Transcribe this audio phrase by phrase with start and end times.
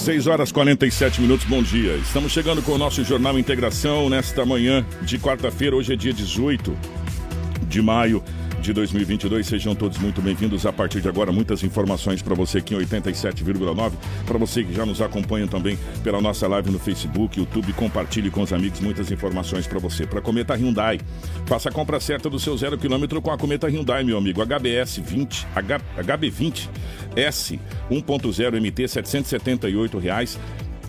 [0.00, 1.94] 6 horas 47 minutos, bom dia.
[1.96, 5.76] Estamos chegando com o nosso Jornal Integração nesta manhã de quarta-feira.
[5.76, 6.74] Hoje é dia 18
[7.68, 8.24] de maio
[8.60, 9.46] de 2022.
[9.46, 10.66] Sejam todos muito bem-vindos.
[10.66, 13.92] A partir de agora, muitas informações para você aqui em 87,9.
[14.26, 18.42] Para você que já nos acompanha também pela nossa live no Facebook, YouTube, compartilhe com
[18.42, 20.06] os amigos muitas informações para você.
[20.06, 21.00] Para Cometa Hyundai,
[21.46, 24.42] faça a compra certa do seu zero quilômetro com a Cometa Hyundai, meu amigo.
[24.42, 26.68] HBS 20, H, HB20
[27.16, 27.58] S
[27.90, 30.38] 1.0 MT, 778 reais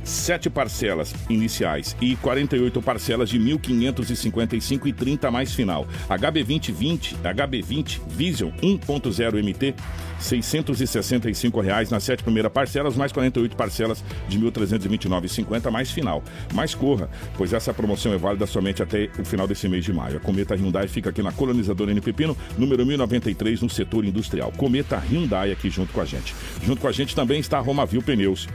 [0.03, 5.87] sete parcelas iniciais e 48 parcelas de 1.555 e 30 mais final.
[6.09, 9.75] HB2020, HB20 Vision 1.0 MT,
[10.19, 16.23] 665 reais nas sete primeiras parcelas, mais 48 parcelas de 1.329,50 mais final.
[16.53, 20.17] Mas corra, pois essa promoção é válida somente até o final desse mês de maio.
[20.17, 24.51] A Cometa Hyundai fica aqui na Colonizadora N Pepino, número 1093, no setor industrial.
[24.55, 26.35] Cometa Hyundai aqui junto com a gente.
[26.63, 28.47] Junto com a gente também está a Romavil Pneus.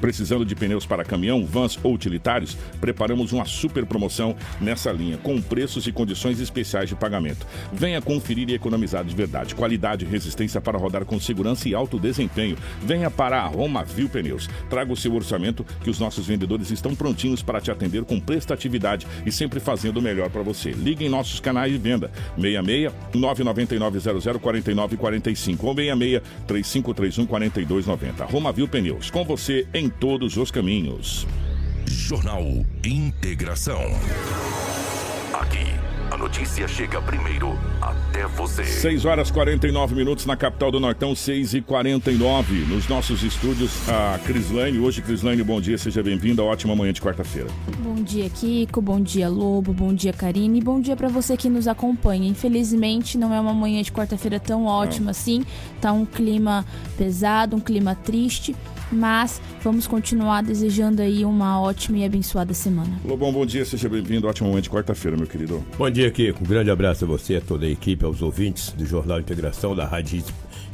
[0.00, 2.56] Precisando de pneus para caminhão, vans ou utilitários?
[2.80, 7.46] Preparamos uma super promoção nessa linha, com preços e condições especiais de pagamento.
[7.72, 9.54] Venha conferir e economizar de verdade.
[9.54, 12.56] Qualidade e resistência para rodar com segurança e alto desempenho.
[12.82, 14.48] Venha para a Roma Viu Pneus.
[14.68, 19.06] Traga o seu orçamento que os nossos vendedores estão prontinhos para te atender com prestatividade
[19.24, 20.70] e sempre fazendo o melhor para você.
[20.70, 28.24] Ligue em nossos canais de venda 66 999 00 49 45 ou 66 3531 4290.
[28.24, 29.10] Roma Viu Pneus.
[29.10, 31.26] Com você em todos os caminhos.
[31.86, 32.42] Jornal
[32.84, 33.82] Integração.
[35.32, 35.66] Aqui,
[36.10, 38.64] a notícia chega primeiro até você.
[38.64, 44.18] 6 horas 49 minutos na capital do Nortão, 6 e 49 Nos nossos estúdios, a
[44.24, 44.78] Crislane.
[44.78, 46.42] Hoje, Crislane, bom dia, seja bem-vinda.
[46.42, 47.48] Ótima manhã de quarta-feira.
[47.78, 48.80] Bom dia, Kiko.
[48.80, 49.72] Bom dia, Lobo.
[49.72, 50.58] Bom dia, Karine.
[50.58, 52.28] E bom dia para você que nos acompanha.
[52.28, 55.44] Infelizmente, não é uma manhã de quarta-feira tão ótima assim.
[55.80, 56.64] Tá um clima
[56.96, 58.54] pesado, um clima triste
[58.90, 63.00] mas vamos continuar desejando aí uma ótima e abençoada semana.
[63.04, 64.26] Lobão, bom dia, seja bem-vindo.
[64.26, 65.64] Ótimo momento de quarta-feira, meu querido.
[65.76, 66.42] Bom dia, Kiko.
[66.42, 69.84] Um grande abraço a você, a toda a equipe, aos ouvintes do Jornal Integração da
[69.84, 70.22] Rádio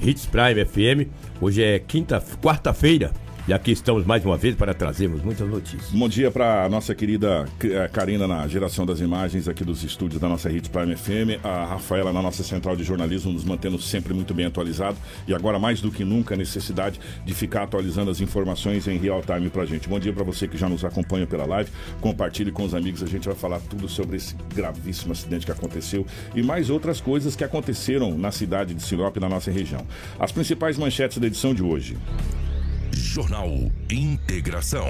[0.00, 1.10] Hits Prime FM.
[1.40, 3.12] Hoje é quinta, quarta-feira,
[3.48, 5.90] e aqui estamos mais uma vez para trazermos muitas notícias.
[5.90, 10.20] Bom dia para a nossa querida eh, Karina na geração das imagens aqui dos estúdios
[10.20, 14.14] da nossa Hits Prime FM, a Rafaela na nossa central de jornalismo, nos mantendo sempre
[14.14, 18.20] muito bem atualizado e agora mais do que nunca a necessidade de ficar atualizando as
[18.20, 19.88] informações em real time para gente.
[19.88, 21.68] Bom dia para você que já nos acompanha pela live,
[22.00, 26.06] compartilhe com os amigos, a gente vai falar tudo sobre esse gravíssimo acidente que aconteceu
[26.32, 29.84] e mais outras coisas que aconteceram na cidade de Sinop, na nossa região.
[30.16, 31.96] As principais manchetes da edição de hoje.
[32.94, 33.48] Jornal
[33.90, 34.86] Integração.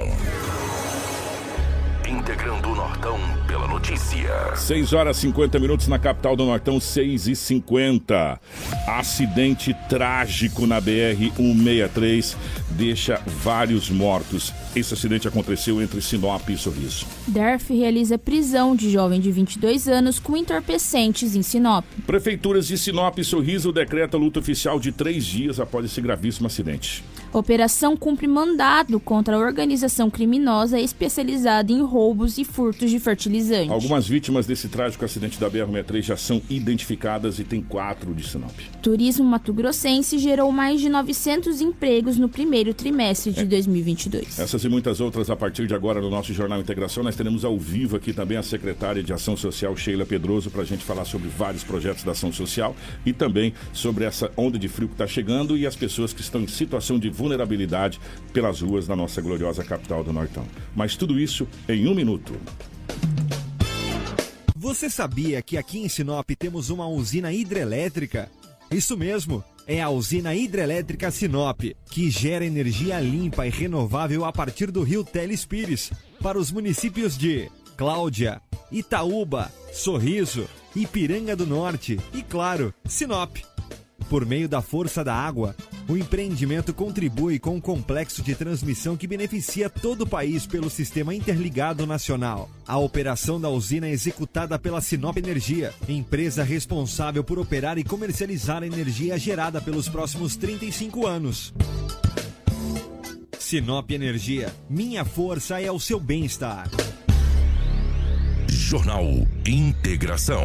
[2.07, 3.17] Integrando o Nortão
[3.47, 4.55] pela notícia.
[4.55, 8.39] 6 horas 50 minutos na capital do Nortão, 6 e 50
[8.85, 12.35] Acidente trágico na BR-163
[12.71, 14.53] deixa vários mortos.
[14.75, 17.05] Esse acidente aconteceu entre Sinop e Sorriso.
[17.27, 21.85] DERF realiza prisão de jovem de 22 anos com entorpecentes em Sinop.
[22.05, 27.03] Prefeituras de Sinop e Sorriso decreta luta oficial de três dias após esse gravíssimo acidente.
[27.33, 33.71] Operação cumpre mandado contra a organização criminosa especializada em roubos e furtos de fertilizante.
[33.71, 38.53] Algumas vítimas desse trágico acidente da BR-63 já são identificadas e tem quatro de Sinop.
[38.81, 44.39] Turismo Mato Grossense gerou mais de 900 empregos no primeiro trimestre de 2022.
[44.39, 47.03] Essas e muitas outras a partir de agora no nosso Jornal Integração.
[47.03, 50.65] Nós teremos ao vivo aqui também a secretária de Ação Social, Sheila Pedroso, para a
[50.65, 52.75] gente falar sobre vários projetos da ação social
[53.05, 56.41] e também sobre essa onda de frio que está chegando e as pessoas que estão
[56.41, 58.01] em situação de vulnerabilidade
[58.33, 60.45] pelas ruas da nossa gloriosa capital do Nortão.
[60.75, 62.33] Mas tudo isso em um minuto.
[64.53, 68.29] Você sabia que aqui em Sinop temos uma usina hidrelétrica?
[68.69, 74.71] Isso mesmo, é a usina hidrelétrica Sinop, que gera energia limpa e renovável a partir
[74.71, 75.91] do rio Telespires,
[76.21, 78.41] para os municípios de Cláudia,
[78.71, 83.37] Itaúba, Sorriso, Ipiranga do Norte e, claro, Sinop.
[84.09, 85.55] Por meio da força da água,
[85.87, 91.13] o empreendimento contribui com um complexo de transmissão que beneficia todo o país pelo Sistema
[91.13, 92.49] Interligado Nacional.
[92.67, 98.63] A operação da usina é executada pela Sinop Energia, empresa responsável por operar e comercializar
[98.63, 101.53] a energia gerada pelos próximos 35 anos.
[103.37, 106.69] Sinop Energia, minha força é o seu bem-estar.
[108.47, 109.05] Jornal
[109.45, 110.43] Integração.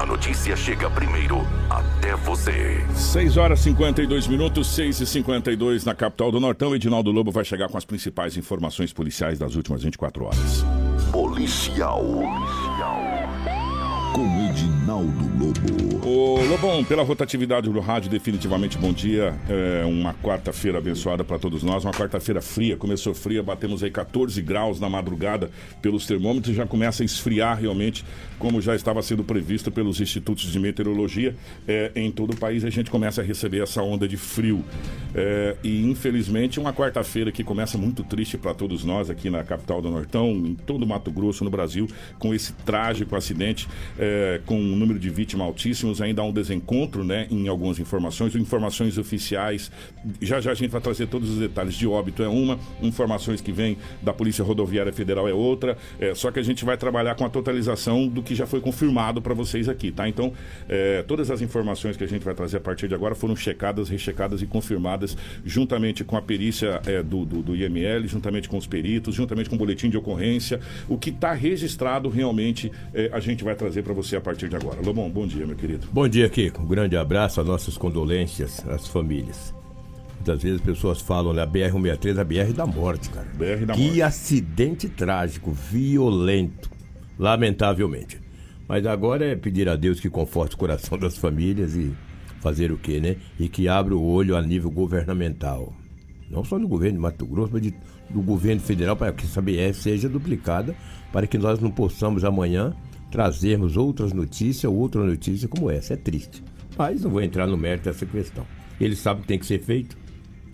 [0.00, 2.82] A notícia chega primeiro até você.
[2.94, 6.74] 6 horas e 52 minutos, 6 e 52 na capital do Nortão.
[6.74, 10.64] Edinaldo Lobo vai chegar com as principais informações policiais das últimas 24 horas.
[11.12, 12.02] Policial.
[14.12, 15.90] Com Edinaldo Lobo.
[16.06, 19.34] Ô Lobão, pela rotatividade do rádio, definitivamente bom dia.
[19.48, 21.84] É uma quarta-feira abençoada para todos nós.
[21.84, 27.02] Uma quarta-feira fria, começou fria, batemos aí 14 graus na madrugada pelos termômetros, já começa
[27.02, 28.04] a esfriar realmente,
[28.38, 31.36] como já estava sendo previsto pelos institutos de meteorologia.
[31.68, 34.64] É, em todo o país a gente começa a receber essa onda de frio.
[35.14, 39.80] É, e infelizmente uma quarta-feira que começa muito triste para todos nós aqui na capital
[39.80, 41.86] do Nortão, em todo o Mato Grosso, no Brasil,
[42.18, 43.68] com esse trágico acidente,
[44.00, 48.34] é, com um número de vítimas altíssimos, ainda há um desencontro né, em algumas informações,
[48.34, 49.70] informações oficiais.
[50.22, 53.52] Já já a gente vai trazer todos os detalhes de óbito é uma, informações que
[53.52, 55.76] vêm da Polícia Rodoviária Federal é outra.
[55.98, 59.20] É, só que a gente vai trabalhar com a totalização do que já foi confirmado
[59.20, 60.08] para vocês aqui, tá?
[60.08, 60.32] Então,
[60.66, 63.90] é, todas as informações que a gente vai trazer a partir de agora foram checadas,
[63.90, 65.14] rechecadas e confirmadas
[65.44, 69.56] juntamente com a perícia é, do, do, do IML, juntamente com os peritos, juntamente com
[69.56, 70.58] o boletim de ocorrência.
[70.88, 74.56] O que está registrado realmente é, a gente vai trazer para você a partir de
[74.56, 74.80] agora.
[74.84, 75.86] Lobão, bom dia, meu querido.
[75.92, 76.62] Bom dia, Kiko.
[76.62, 79.54] Um grande abraço, as nossas condolências às famílias.
[80.16, 83.26] Muitas vezes as pessoas falam na BR-163, a BR da morte, cara.
[83.34, 84.02] BR da que morte.
[84.02, 86.70] acidente trágico, violento,
[87.18, 88.20] lamentavelmente.
[88.68, 91.92] Mas agora é pedir a Deus que conforte o coração das famílias e
[92.40, 93.16] fazer o quê, né?
[93.38, 95.72] E que abra o olho a nível governamental.
[96.30, 97.74] Não só no governo de Mato Grosso, mas de,
[98.08, 100.76] do governo federal, para que essa BR seja duplicada,
[101.12, 102.72] para que nós não possamos amanhã
[103.10, 105.94] trazermos outras notícias, outra notícia como essa.
[105.94, 106.42] É triste.
[106.76, 108.46] Mas não vou entrar no mérito dessa questão.
[108.80, 109.96] Eles sabem que tem que ser feito.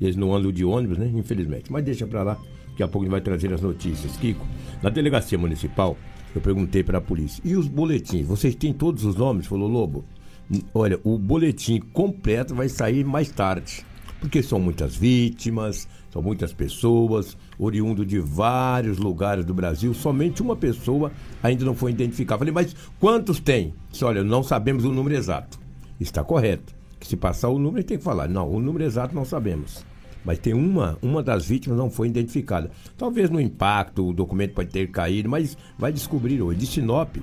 [0.00, 1.11] Eles não andam de ônibus, né?
[1.14, 1.70] Infelizmente.
[1.70, 2.38] Mas deixa pra lá.
[2.70, 4.17] Daqui a pouco ele vai trazer as notícias.
[4.17, 4.44] Kiko,
[4.82, 5.97] na delegacia municipal,
[6.35, 7.41] eu perguntei para a polícia.
[7.44, 8.26] E os boletins?
[8.26, 9.47] Vocês têm todos os nomes?
[9.47, 10.05] Falou Lobo.
[10.50, 13.85] "N- Olha, o boletim completo vai sair mais tarde.
[14.20, 19.92] Porque são muitas vítimas, são muitas pessoas, oriundo de vários lugares do Brasil.
[19.92, 22.38] Somente uma pessoa ainda não foi identificada.
[22.38, 23.74] Falei, mas quantos tem?
[23.91, 25.60] Disse, olha, não sabemos o número exato.
[26.00, 26.74] Está correto.
[26.98, 28.31] Que se passar o número, tem que falar.
[28.31, 29.84] Não, o número exato não sabemos.
[30.24, 32.70] Mas tem uma, uma das vítimas não foi identificada.
[32.96, 36.60] Talvez no impacto o documento pode ter caído, mas vai descobrir hoje.
[36.60, 37.17] De Sinop,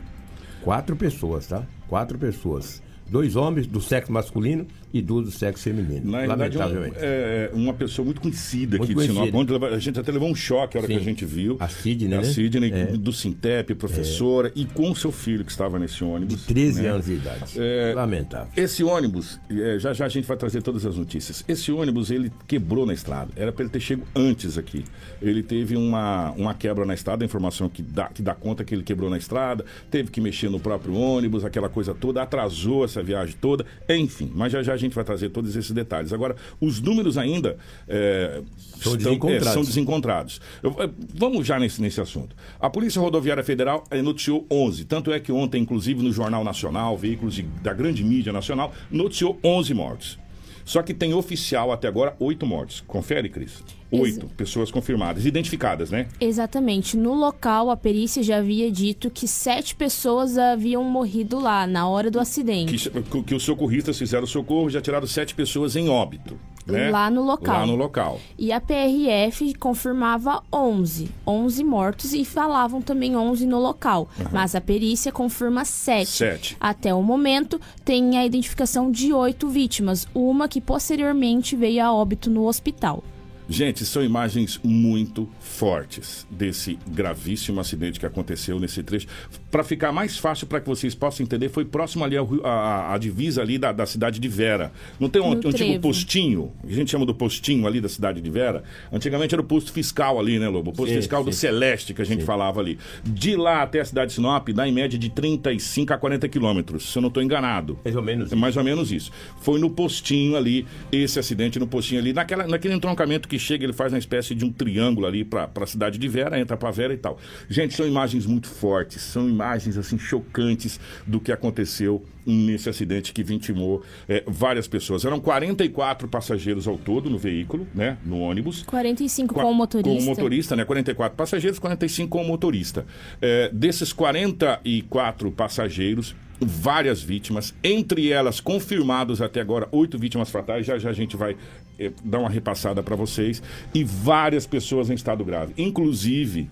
[0.64, 1.64] quatro pessoas, tá?
[1.88, 2.80] Quatro pessoas.
[3.10, 6.12] Dois homens do sexo masculino e duas do sexo feminino.
[6.12, 6.96] Na verdade, lamentavelmente.
[7.00, 9.16] é uma pessoa muito conhecida Muito aqui de Sinop.
[9.18, 9.38] conhecida.
[9.38, 10.94] Onde leva- a gente até levou um choque a hora Sim.
[10.96, 11.58] que a gente viu.
[11.60, 12.24] A Sidney, A né?
[12.24, 12.86] Sidney, É.
[12.98, 16.46] do Sintep, professora, e com o seu filho que estava nesse ônibus.
[16.46, 16.90] 13 né?
[16.90, 17.54] anos de idade.
[17.58, 18.48] É, Lamentável.
[18.56, 21.44] Esse ônibus, é, já já a gente vai trazer todas as notícias.
[21.48, 23.32] Esse ônibus, ele quebrou na estrada.
[23.36, 24.84] Era para ele ter chego antes aqui.
[25.22, 28.76] Ele teve uma, uma quebra na estrada, a informação que dá, que dá conta que
[28.76, 33.02] ele quebrou na estrada, teve que mexer no próprio ônibus, aquela coisa toda, atrasou essa
[33.02, 34.30] viagem toda, enfim.
[34.36, 36.12] Mas já já a gente vai trazer todos esses detalhes.
[36.12, 39.48] Agora, os números ainda é, São estão- desencontrados.
[39.48, 40.42] é, são desencontrados.
[40.62, 42.36] Eu- é, vamos já nesse, nesse assunto.
[42.60, 44.86] A Polícia Rodoviária Federal eh, noticiou 11.
[44.86, 49.40] Tanto é que ontem, inclusive no Jornal Nacional, veículos de- da grande mídia nacional, noticiou
[49.44, 50.18] 11 mortes.
[50.66, 52.82] Só que tem oficial até agora oito mortes.
[52.82, 53.64] Confere, Cris?
[53.92, 56.08] Oito pessoas confirmadas, identificadas, né?
[56.20, 56.98] Exatamente.
[56.98, 62.10] No local, a perícia já havia dito que sete pessoas haviam morrido lá na hora
[62.10, 62.90] do acidente.
[62.90, 66.40] Que, que os socorristas fizeram o socorro, já tiraram sete pessoas em óbito.
[66.66, 66.90] Né?
[66.90, 67.60] Lá no local.
[67.60, 68.20] Lá no local.
[68.38, 71.10] E a PRF confirmava 11.
[71.26, 74.10] 11 mortos e falavam também 11 no local.
[74.32, 76.10] Mas a perícia confirma 7.
[76.10, 76.58] Sete.
[76.60, 80.08] Até o momento, tem a identificação de oito vítimas.
[80.14, 83.04] Uma que posteriormente veio a óbito no hospital.
[83.50, 89.08] Gente, são imagens muito fortes desse gravíssimo acidente que aconteceu nesse trecho.
[89.52, 93.58] Para ficar mais fácil para que vocês possam entender, foi próximo ali à, divisa ali
[93.58, 94.72] da, da cidade de Vera.
[95.00, 95.80] Não tem um, antigo trevo.
[95.80, 96.52] postinho?
[96.68, 98.64] A gente chama do postinho ali da cidade de Vera.
[98.92, 100.72] Antigamente era o posto fiscal ali, né, Lobo?
[100.72, 101.40] O posto Sim, fiscal do sim.
[101.40, 102.80] Celeste que a gente falava ali.
[103.04, 106.92] De lá até a cidade de Sinop dá em média de 35 a 40 quilômetros,
[106.92, 107.78] se eu não estou enganado.
[107.84, 109.12] Mais ou menos É mais ou menos isso.
[109.42, 113.74] Foi no postinho ali, esse acidente no postinho ali, naquela, naquele entroncamento que chega, ele
[113.74, 116.94] faz uma espécie de um triângulo ali para a cidade de Vera, entra para Vera
[116.94, 117.18] e tal.
[117.50, 123.22] Gente, são imagens muito fortes, são imagens assim chocantes do que aconteceu nesse acidente que
[123.22, 125.04] vitimou eh, várias pessoas.
[125.04, 128.64] Eram 44 passageiros ao todo no veículo, né, no ônibus.
[128.64, 129.90] 45 Qua- com o motorista.
[129.98, 130.64] Com o motorista, né?
[130.64, 132.86] 44 passageiros, 45 com o motorista.
[133.22, 140.66] É, desses 44 passageiros, várias vítimas, entre elas confirmados até agora, oito vítimas fatais.
[140.66, 141.36] Já já a gente vai
[141.80, 143.42] é, dar uma repassada para vocês.
[143.74, 145.54] E várias pessoas em estado grave.
[145.58, 146.50] Inclusive,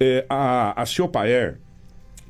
[0.00, 1.58] é, a, a Ciopaer,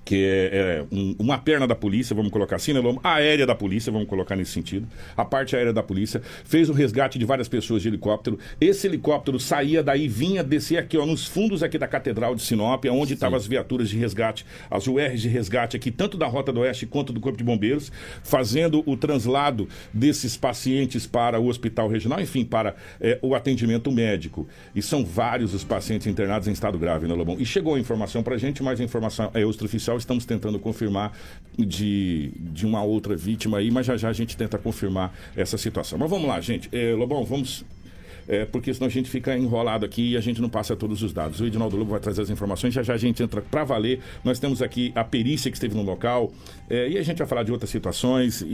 [0.09, 0.49] que é,
[0.81, 2.99] é, um- uma perna da polícia, vamos colocar assim, né, Lomo?
[3.05, 4.89] A aérea da polícia, vamos colocar nesse sentido.
[5.15, 8.39] A parte aérea da polícia fez o resgate de várias pessoas de helicóptero.
[8.59, 12.87] Esse helicóptero saía daí, vinha descer aqui, ó, nos fundos aqui da Catedral de Sinop,
[12.87, 16.61] onde estavam as viaturas de resgate, as URs de resgate aqui, tanto da Rota do
[16.61, 22.19] Oeste quanto do Corpo de Bombeiros, fazendo o translado desses pacientes para o hospital regional,
[22.19, 24.49] enfim, para é, o atendimento médico.
[24.75, 27.37] E são vários os pacientes internados em estado grave, né, Lobão?
[27.39, 31.13] E chegou a informação pra gente, mas a informação é extraoficial, estamos tentando confirmar
[31.59, 35.99] de, de uma outra vítima aí, mas já já a gente tenta confirmar essa situação.
[35.99, 36.69] Mas vamos lá, gente.
[36.73, 37.65] É, Lobão, vamos.
[38.29, 41.13] é, porque senão a gente fica enrolado aqui e a gente não passa todos os
[41.13, 41.41] dados.
[41.41, 44.01] O Edinaldo Lobo vai trazer as informações, já já a gente entra para valer.
[44.23, 46.31] Nós temos aqui a perícia que esteve no local
[46.69, 48.47] é, e a gente vai falar de outras situações e,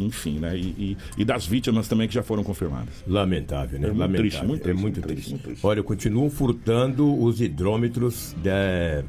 [0.00, 0.56] e, enfim, né?
[0.56, 2.94] E, e- e das vítimas também que já foram confirmadas.
[3.06, 3.88] Lamentável, né?
[3.88, 4.30] É muito Lamentável.
[4.30, 5.14] triste, muito é triste, muito muito triste.
[5.14, 5.66] triste, muito triste.
[5.66, 9.04] Olha, continuam furtando os hidrômetros da,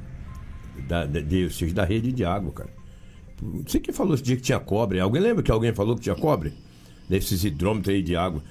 [0.88, 2.70] da, de- seja, da rede de água, cara.
[3.66, 5.00] Você que falou esse dia que tinha cobre.
[5.00, 6.54] Alguém lembra que alguém falou que tinha cobre?
[7.10, 8.44] Nesses hidrômetros aí de água.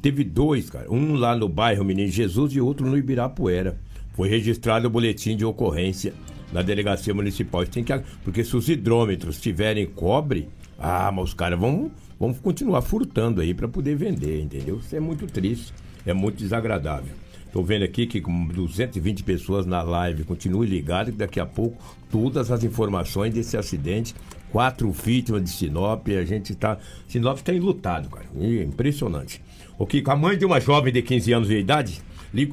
[0.00, 0.90] Teve dois, cara.
[0.90, 3.78] Um lá no bairro Menino Jesus e outro no Ibirapuera.
[4.14, 6.12] Foi registrado o boletim de ocorrência
[6.52, 7.64] na delegacia municipal.
[7.66, 7.92] Tem que,
[8.24, 13.52] porque se os hidrômetros tiverem cobre, ah, mas os caras vão, vão continuar furtando aí
[13.54, 14.78] para poder vender, entendeu?
[14.78, 15.72] Isso é muito triste,
[16.06, 17.12] é muito desagradável.
[17.48, 21.82] Estou vendo aqui que com 220 pessoas na live, continue ligado que daqui a pouco
[22.10, 24.14] todas as informações desse acidente,
[24.52, 26.78] quatro vítimas de Sinop, a gente está,
[27.08, 29.42] Sinop está enlutado, cara, E é impressionante.
[29.78, 32.02] O que a mãe de uma jovem de 15 anos de idade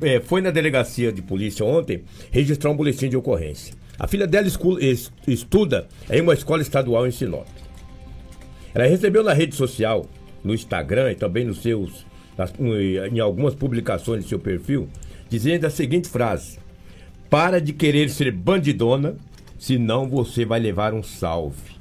[0.02, 3.75] eh, foi na delegacia de polícia ontem registrar um boletim de ocorrência.
[4.00, 4.48] A filha dela
[5.28, 7.48] estuda em uma escola estadual em Sinop.
[8.74, 10.06] Ela recebeu na rede social,
[10.42, 12.06] no Instagram e também nos seus,
[13.12, 14.89] em algumas publicações de seu perfil,
[15.30, 16.60] dizendo a seguinte frase:
[17.30, 19.15] Para de querer ser bandidona,
[19.58, 21.75] senão você vai levar um salve.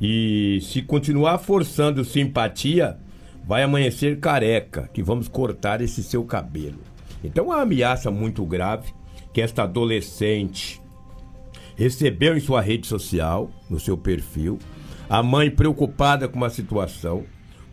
[0.00, 2.98] E se continuar forçando simpatia,
[3.44, 6.78] vai amanhecer careca, que vamos cortar esse seu cabelo.
[7.24, 8.92] Então é uma ameaça muito grave
[9.32, 10.80] que esta adolescente
[11.76, 14.58] recebeu em sua rede social, no seu perfil.
[15.08, 17.24] A mãe, preocupada com a situação,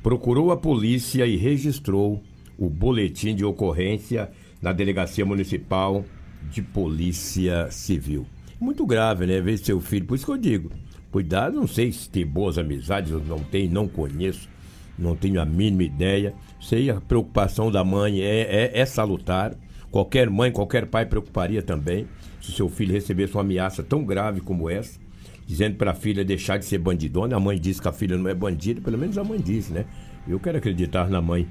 [0.06, 2.22] procurou a polícia e registrou
[2.60, 4.30] o boletim de ocorrência
[4.62, 6.06] na Delegacia Municipal
[6.44, 8.24] de Polícia Civil.
[8.62, 9.42] Muito grave, né?
[9.42, 10.06] Ver seu filho.
[10.06, 10.70] Por isso que eu digo:
[11.12, 14.48] cuidado, não sei se tem boas amizades, não tenho, não conheço,
[14.96, 16.36] não tenho a mínima ideia.
[16.62, 19.56] Sei a preocupação da mãe é, é, é salutar.
[19.90, 22.06] Qualquer mãe, qualquer pai preocuparia também
[22.40, 25.00] se seu filho recebesse uma ameaça tão grave como essa,
[25.46, 27.36] dizendo para a filha deixar de ser bandidona.
[27.36, 29.86] A mãe disse que a filha não é bandida, pelo menos a mãe disse, né?
[30.28, 31.48] Eu quero acreditar na mãe.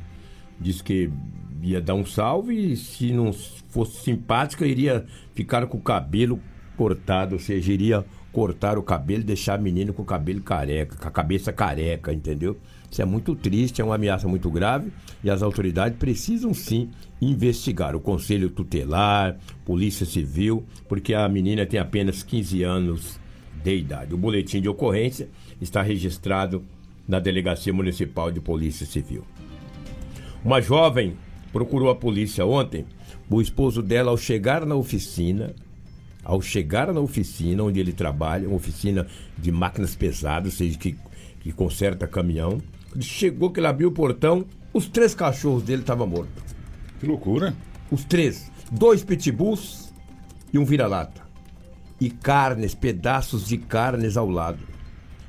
[0.61, 1.11] Disse que
[1.63, 6.41] ia dar um salve e se não fosse simpática, iria ficar com o cabelo
[6.77, 11.07] cortado, ou seja, iria cortar o cabelo deixar a menina com o cabelo careca, com
[11.07, 12.59] a cabeça careca, entendeu?
[12.91, 17.95] Isso é muito triste, é uma ameaça muito grave e as autoridades precisam sim investigar.
[17.95, 23.21] O Conselho Tutelar, Polícia Civil, porque a menina tem apenas 15 anos
[23.65, 24.15] de idade.
[24.15, 25.29] O boletim de ocorrência
[25.61, 26.63] está registrado
[27.09, 29.25] na Delegacia Municipal de Polícia Civil.
[30.45, 31.17] Uma jovem
[31.51, 32.85] procurou a polícia ontem.
[33.31, 35.55] O esposo dela, ao chegar na oficina,
[36.23, 39.07] ao chegar na oficina onde ele trabalha, uma oficina
[39.39, 40.95] de máquinas pesadas, ou seja, que,
[41.41, 42.61] que conserta caminhão,
[43.01, 44.45] chegou que ele abriu o portão,
[44.75, 46.43] Os três cachorros dele estavam mortos.
[46.99, 47.55] Que loucura.
[47.93, 48.51] Os três.
[48.73, 49.95] Dois pitbulls
[50.53, 51.24] e um vira-lata.
[52.05, 54.59] E carnes, pedaços de carnes ao lado.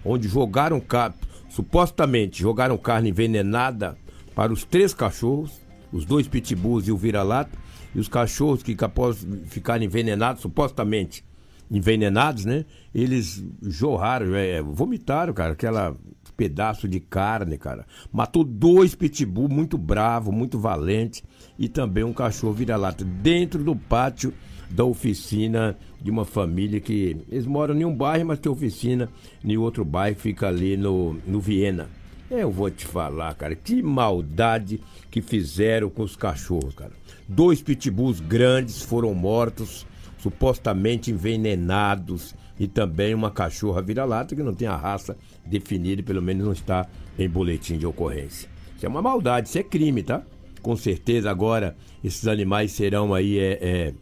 [0.03, 1.15] Onde jogaram carne,
[1.47, 3.97] supostamente jogaram carne envenenada
[4.35, 5.53] para os três cachorros,
[5.89, 7.57] os dois pitbulls e o vira-lata.
[7.95, 11.23] E os cachorros que após ficarem envenenados, supostamente
[11.71, 12.65] envenenados, né?
[12.93, 15.95] Eles jorraram, é, vomitaram, cara, aquela
[16.35, 17.85] pedaço de carne, cara.
[18.11, 21.23] Matou dois pitbull muito bravo, muito valente
[21.57, 24.33] e também um cachorro vira-lata dentro do pátio
[24.69, 29.09] da oficina de uma família que eles moram em um bairro, mas tem oficina
[29.43, 31.89] em outro bairro, fica ali no, no Viena.
[32.29, 36.91] Eu vou te falar, cara, que maldade que fizeram com os cachorros, cara.
[37.27, 39.83] Dois pitbulls grandes foram mortos,
[40.19, 46.21] supostamente envenenados, e também uma cachorra vira-lata que não tem a raça definida e pelo
[46.21, 48.47] menos não está em boletim de ocorrência.
[48.77, 50.21] Isso é uma maldade, isso é crime, tá?
[50.61, 53.93] Com certeza agora esses animais serão aí é, é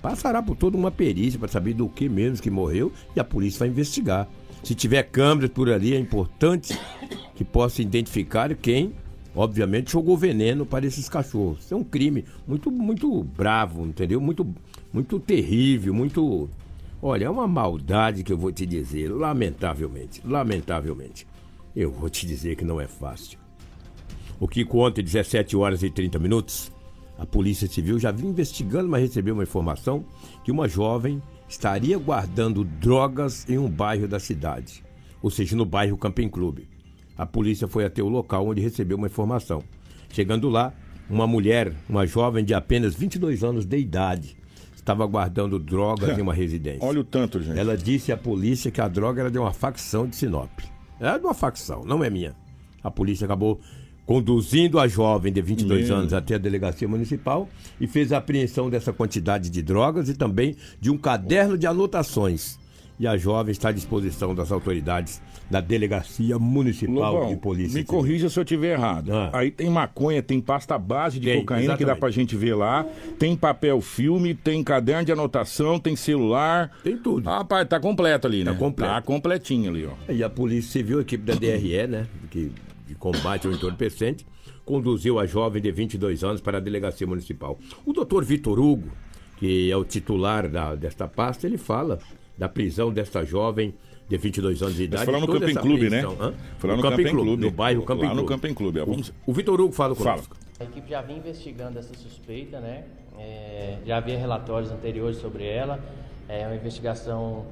[0.00, 3.60] passará por toda uma perícia para saber do que mesmo que morreu e a polícia
[3.60, 4.28] vai investigar.
[4.62, 6.78] Se tiver câmeras por ali, é importante
[7.34, 8.92] que possa identificar quem,
[9.34, 11.60] obviamente, jogou veneno para esses cachorros.
[11.60, 14.20] Isso é um crime muito, muito bravo, entendeu?
[14.20, 14.46] Muito,
[14.92, 16.48] muito terrível, muito.
[17.00, 21.26] Olha, é uma maldade que eu vou te dizer, lamentavelmente, lamentavelmente.
[21.76, 23.38] Eu vou te dizer que não é fácil.
[24.40, 26.72] O que conta 17 horas e 30 minutos,
[27.18, 30.04] a Polícia Civil já vinha investigando, mas recebeu uma informação
[30.44, 34.84] que uma jovem estaria guardando drogas em um bairro da cidade,
[35.20, 36.68] ou seja, no bairro Camping Clube.
[37.16, 39.64] A polícia foi até o local onde recebeu uma informação.
[40.08, 40.72] Chegando lá,
[41.10, 44.36] uma mulher, uma jovem de apenas 22 anos de idade,
[44.76, 46.86] estava guardando drogas em uma residência.
[46.86, 47.58] Olha o tanto, gente.
[47.58, 50.50] Ela disse à polícia que a droga era de uma facção de Sinop.
[51.00, 52.36] Era de uma facção, não é minha.
[52.82, 53.60] A polícia acabou
[54.08, 55.96] conduzindo a jovem de 22 Meu.
[55.98, 57.46] anos até a delegacia municipal
[57.78, 62.58] e fez a apreensão dessa quantidade de drogas e também de um caderno de anotações.
[62.98, 67.74] E a jovem está à disposição das autoridades da delegacia municipal Lobão, de polícia.
[67.74, 67.86] me Civil.
[67.86, 69.12] corrija se eu tiver errado.
[69.14, 69.30] Ah.
[69.34, 72.00] Aí tem maconha, tem pasta base de Tem, cocaína que dá exatamente.
[72.00, 72.86] pra gente ver lá,
[73.18, 76.72] tem papel filme, tem caderno de anotação, tem celular.
[76.82, 77.28] Tem tudo.
[77.28, 78.52] Ah, Rapaz, tá completo ali, né?
[78.52, 78.92] Tá completo.
[78.92, 80.12] Tá completinho ali, ó.
[80.12, 82.50] E a Polícia Civil, a equipe da DRE, né, que,
[82.88, 84.26] que combate o entorpecente,
[84.64, 87.58] conduziu a jovem de 22 anos para a delegacia municipal.
[87.86, 88.88] O doutor Vitor Hugo,
[89.36, 91.98] que é o titular da, desta pasta, ele fala
[92.36, 93.74] da prisão desta jovem
[94.08, 95.04] de 22 anos de idade.
[95.04, 96.02] foi lá no Camping Clube, né?
[96.18, 96.32] hã?
[96.58, 97.44] Foi lá no Camping Camping Clube.
[97.44, 98.28] No bairro Camping Lá no Clube.
[98.28, 98.80] Camping Clube.
[98.80, 100.10] Vamos- O, o Vitor Hugo fala Fala.
[100.12, 100.36] conosco.
[100.58, 102.84] A equipe já vinha investigando essa suspeita, né?
[103.18, 105.78] É, já havia relatórios anteriores sobre ela.
[106.28, 107.44] É uma investigação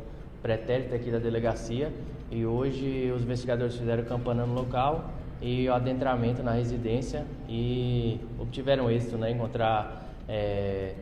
[0.42, 1.92] pretérita aqui da delegacia.
[2.30, 8.90] E hoje os investigadores fizeram campana no local e o adentramento na residência e obtiveram
[8.90, 9.30] êxito, né?
[9.30, 10.94] Encontrar é,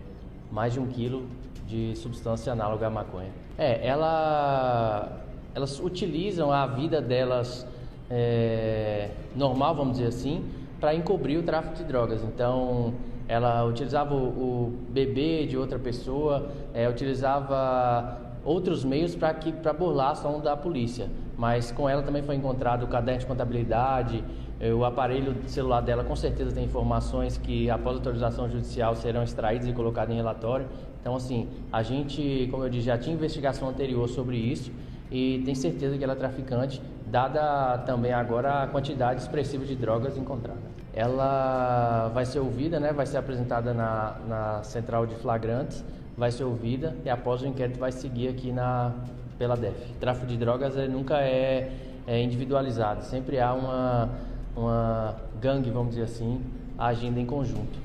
[0.50, 1.26] mais de um quilo
[1.66, 3.30] de substância análoga à maconha.
[3.56, 5.22] É, ela,
[5.54, 7.66] elas utilizam a vida delas
[8.10, 10.44] é, normal, vamos dizer assim,
[10.80, 12.22] para encobrir o tráfico de drogas.
[12.22, 12.92] Então,
[13.26, 19.72] ela utilizava o, o bebê de outra pessoa, é, utilizava outros meios para que para
[19.72, 21.08] burlar a ação da polícia.
[21.36, 24.22] Mas com ela também foi encontrado o caderno de contabilidade,
[24.60, 29.66] eh, o aparelho celular dela com certeza tem informações que após autorização judicial serão extraídas
[29.66, 30.66] e colocadas em relatório.
[31.00, 34.72] Então assim, a gente, como eu disse, já tinha investigação anterior sobre isso
[35.10, 40.16] e tem certeza que ela é traficante, dada também agora a quantidade expressiva de drogas
[40.16, 40.62] encontradas.
[40.92, 42.92] Ela vai ser ouvida, né?
[42.92, 45.84] vai ser apresentada na, na central de flagrantes,
[46.16, 48.92] vai ser ouvida e após o inquérito vai seguir aqui na,
[49.38, 49.74] pela DEF.
[50.00, 51.70] Tráfico de drogas eh, nunca é,
[52.06, 54.10] é individualizado, sempre há uma,
[54.56, 56.40] uma gangue, vamos dizer assim,
[56.78, 57.78] agindo em conjunto.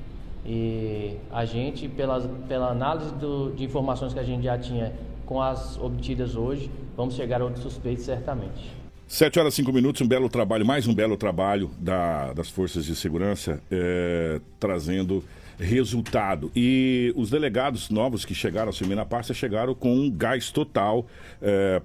[0.46, 4.94] E a gente, pela, pela análise do, de informações que a gente já tinha
[5.26, 8.78] com as obtidas hoje, vamos chegar a outros suspeitos certamente.
[9.08, 12.86] 7 horas e 5 minutos, um belo trabalho, mais um belo trabalho da- das forças
[12.86, 15.24] de segurança, é, trazendo
[15.60, 16.52] resultado.
[16.56, 21.06] E os delegados novos que chegaram a assumir na pasta chegaram com um gás total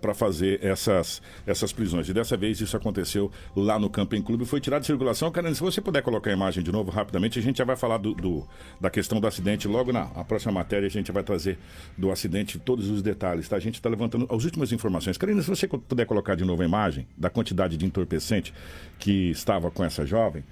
[0.01, 2.09] para fazer essas, essas prisões.
[2.09, 5.31] E dessa vez isso aconteceu lá no Camping Clube, foi tirado de circulação.
[5.31, 7.99] Karen, se você puder colocar a imagem de novo rapidamente, a gente já vai falar
[7.99, 8.47] do, do-
[8.81, 11.59] da questão do acidente logo na próxima matéria, a gente vai trazer
[11.99, 13.57] do acidente todos os detalhes, tá?
[13.57, 15.19] A gente está levantando as últimas informações.
[15.19, 18.53] Karina, se você puder colocar de novo a imagem da quantidade de entorpecente
[18.99, 20.45] que estava com essa jovem.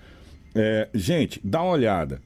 [0.55, 2.21] É, gente, dá uma olhada.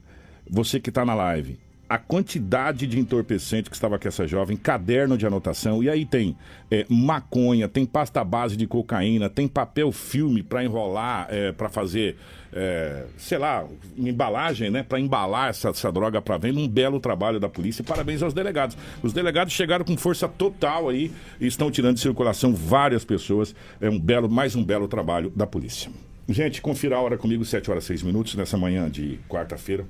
[0.49, 5.17] Você que está na live, a quantidade de entorpecente que estava com essa jovem, caderno
[5.17, 6.35] de anotação, e aí tem
[6.69, 12.17] é, maconha, tem pasta base de cocaína, tem papel filme para enrolar, é, para fazer,
[12.51, 13.65] é, sei lá,
[13.97, 14.83] embalagem, né?
[14.83, 16.59] Para embalar essa, essa droga para venda.
[16.59, 17.83] Um belo trabalho da polícia.
[17.83, 18.77] Parabéns aos delegados.
[19.01, 23.55] Os delegados chegaram com força total aí e estão tirando de circulação várias pessoas.
[23.79, 25.89] É um belo, mais um belo trabalho da polícia.
[26.27, 29.85] Gente, confira a hora comigo, 7 horas 6 minutos, nessa manhã de quarta-feira.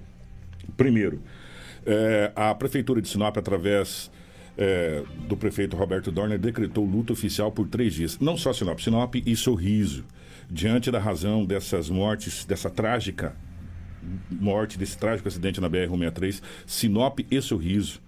[0.76, 1.22] Primeiro,
[1.86, 4.12] é, a Prefeitura de Sinop, através
[4.58, 8.20] é, do prefeito Roberto Dorner, decretou luto oficial por três dias.
[8.20, 10.04] Não só Sinop, Sinop e Sorriso.
[10.50, 13.36] Diante da razão dessas mortes, dessa trágica
[14.32, 18.02] morte, desse trágico acidente na BR-163, Sinop e Sorriso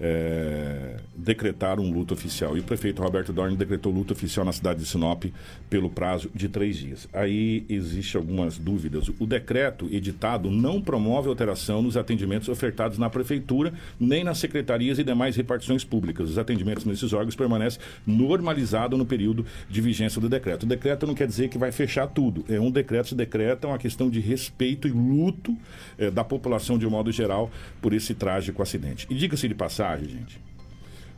[0.00, 2.56] é, decretaram um luto oficial.
[2.56, 5.24] E o prefeito Roberto Dorn decretou luto oficial na cidade de Sinop
[5.68, 7.08] pelo prazo de três dias.
[7.12, 9.10] Aí existe algumas dúvidas.
[9.18, 15.04] O decreto editado não promove alteração nos atendimentos ofertados na prefeitura, nem nas secretarias e
[15.04, 16.30] demais repartições públicas.
[16.30, 20.62] Os atendimentos nesses órgãos permanecem normalizados no período de vigência do decreto.
[20.62, 22.44] O decreto não quer dizer que vai fechar tudo.
[22.48, 25.56] É um decreto se decreta uma questão de respeito e luto
[25.96, 29.06] é, da população de um modo geral por esse trágico acidente.
[29.10, 29.54] E diga-se de
[29.96, 30.40] gente.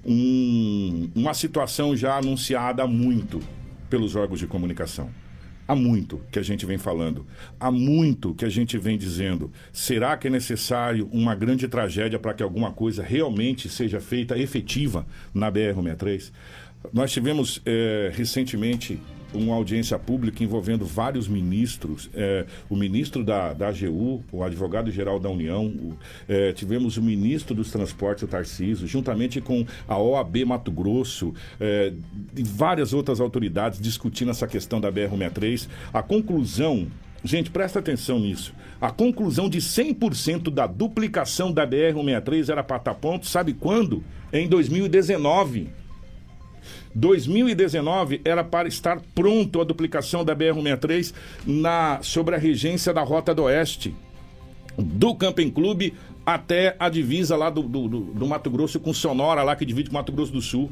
[0.05, 3.41] Um, uma situação já anunciada há muito
[3.89, 5.11] pelos órgãos de comunicação.
[5.69, 7.25] Há muito que a gente vem falando,
[7.61, 9.53] há muito que a gente vem dizendo.
[9.73, 15.07] Será que é necessário uma grande tragédia para que alguma coisa realmente seja feita efetiva
[15.33, 16.33] na BR-163?
[16.93, 18.99] Nós tivemos é, recentemente
[19.33, 25.29] uma audiência pública envolvendo vários ministros, é, o ministro da, da AGU, o advogado-geral da
[25.29, 25.97] União, o,
[26.29, 31.93] é, tivemos o ministro dos Transportes, o Tarcísio, juntamente com a OAB Mato Grosso é,
[32.37, 35.69] e várias outras autoridades discutindo essa questão da BR-163.
[35.93, 36.89] A conclusão
[37.23, 38.55] Gente, presta atenção nisso.
[38.81, 44.03] A conclusão de 100% da duplicação da BR-163 era para estar ponto, sabe quando?
[44.33, 45.69] Em 2019.
[46.95, 51.15] 2019 era para estar pronto a duplicação da BR-163
[51.47, 53.95] na, sobre a regência da Rota do Oeste,
[54.77, 59.57] do Camping Clube até a divisa lá do, do, do, Mato Grosso com Sonora, lá
[59.57, 60.71] que divide com Mato Grosso do Sul.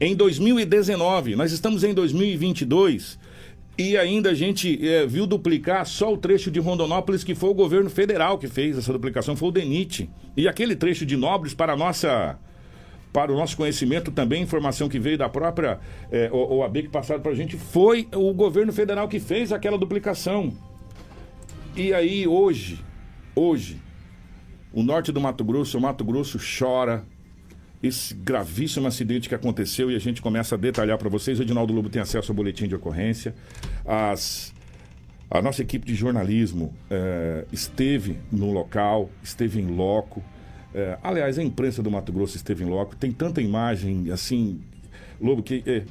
[0.00, 3.18] Em 2019, nós estamos em 2022
[3.76, 7.54] e ainda a gente é, viu duplicar só o trecho de Rondonópolis, que foi o
[7.54, 10.10] governo federal que fez essa duplicação, foi o DENIT.
[10.36, 12.38] E aquele trecho de Nobres para a nossa
[13.12, 15.78] para o nosso conhecimento também, informação que veio da própria
[16.10, 20.52] é, OAB que passaram para a gente, foi o governo federal que fez aquela duplicação.
[21.74, 22.84] E aí hoje,
[23.34, 23.80] hoje,
[24.72, 27.04] o norte do Mato Grosso, o Mato Grosso chora
[27.82, 31.38] esse gravíssimo acidente que aconteceu e a gente começa a detalhar para vocês.
[31.38, 33.34] O Edinaldo Lobo tem acesso ao boletim de ocorrência.
[33.84, 34.52] As,
[35.30, 40.22] a nossa equipe de jornalismo é, esteve no local, esteve em loco.
[40.74, 44.60] É, aliás, a imprensa do Mato Grosso esteve em loco, tem tanta imagem assim,
[45.20, 45.82] Lobo, que é,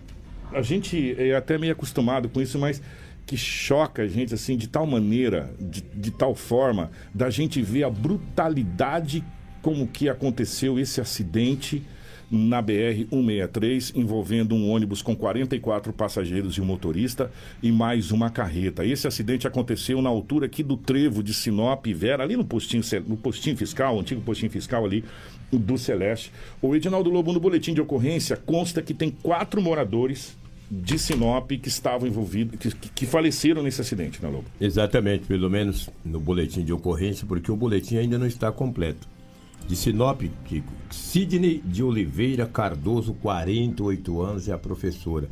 [0.54, 2.82] a gente é até meio acostumado com isso, mas
[3.26, 7.84] que choca a gente assim de tal maneira, de, de tal forma, da gente ver
[7.84, 9.24] a brutalidade
[9.62, 11.84] como que aconteceu esse acidente
[12.30, 17.32] na BR-163, envolvendo um ônibus com 44 passageiros e um motorista
[17.64, 18.86] e mais uma carreta.
[18.86, 23.16] Esse acidente aconteceu na altura aqui do trevo de Sinop Vera, ali no postinho, no
[23.16, 25.04] postinho fiscal, antigo postinho fiscal ali
[25.52, 26.32] do Celeste.
[26.62, 30.38] O Edinaldo Lobo, no boletim de ocorrência, consta que tem quatro moradores
[30.70, 34.46] de Sinop que estavam envolvidos, que, que, faleceram nesse acidente, né, Lobo?
[34.60, 39.08] Exatamente, pelo menos no boletim de ocorrência, porque o boletim ainda não está completo
[39.68, 40.74] de Sinop, Kiko.
[40.90, 45.30] Sidney de Oliveira Cardoso, 48 anos, é a professora.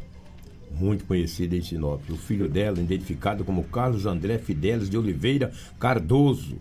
[0.78, 2.02] Muito conhecida em Sinop.
[2.10, 6.58] O filho dela, identificado como Carlos André Fidelis de Oliveira Cardoso,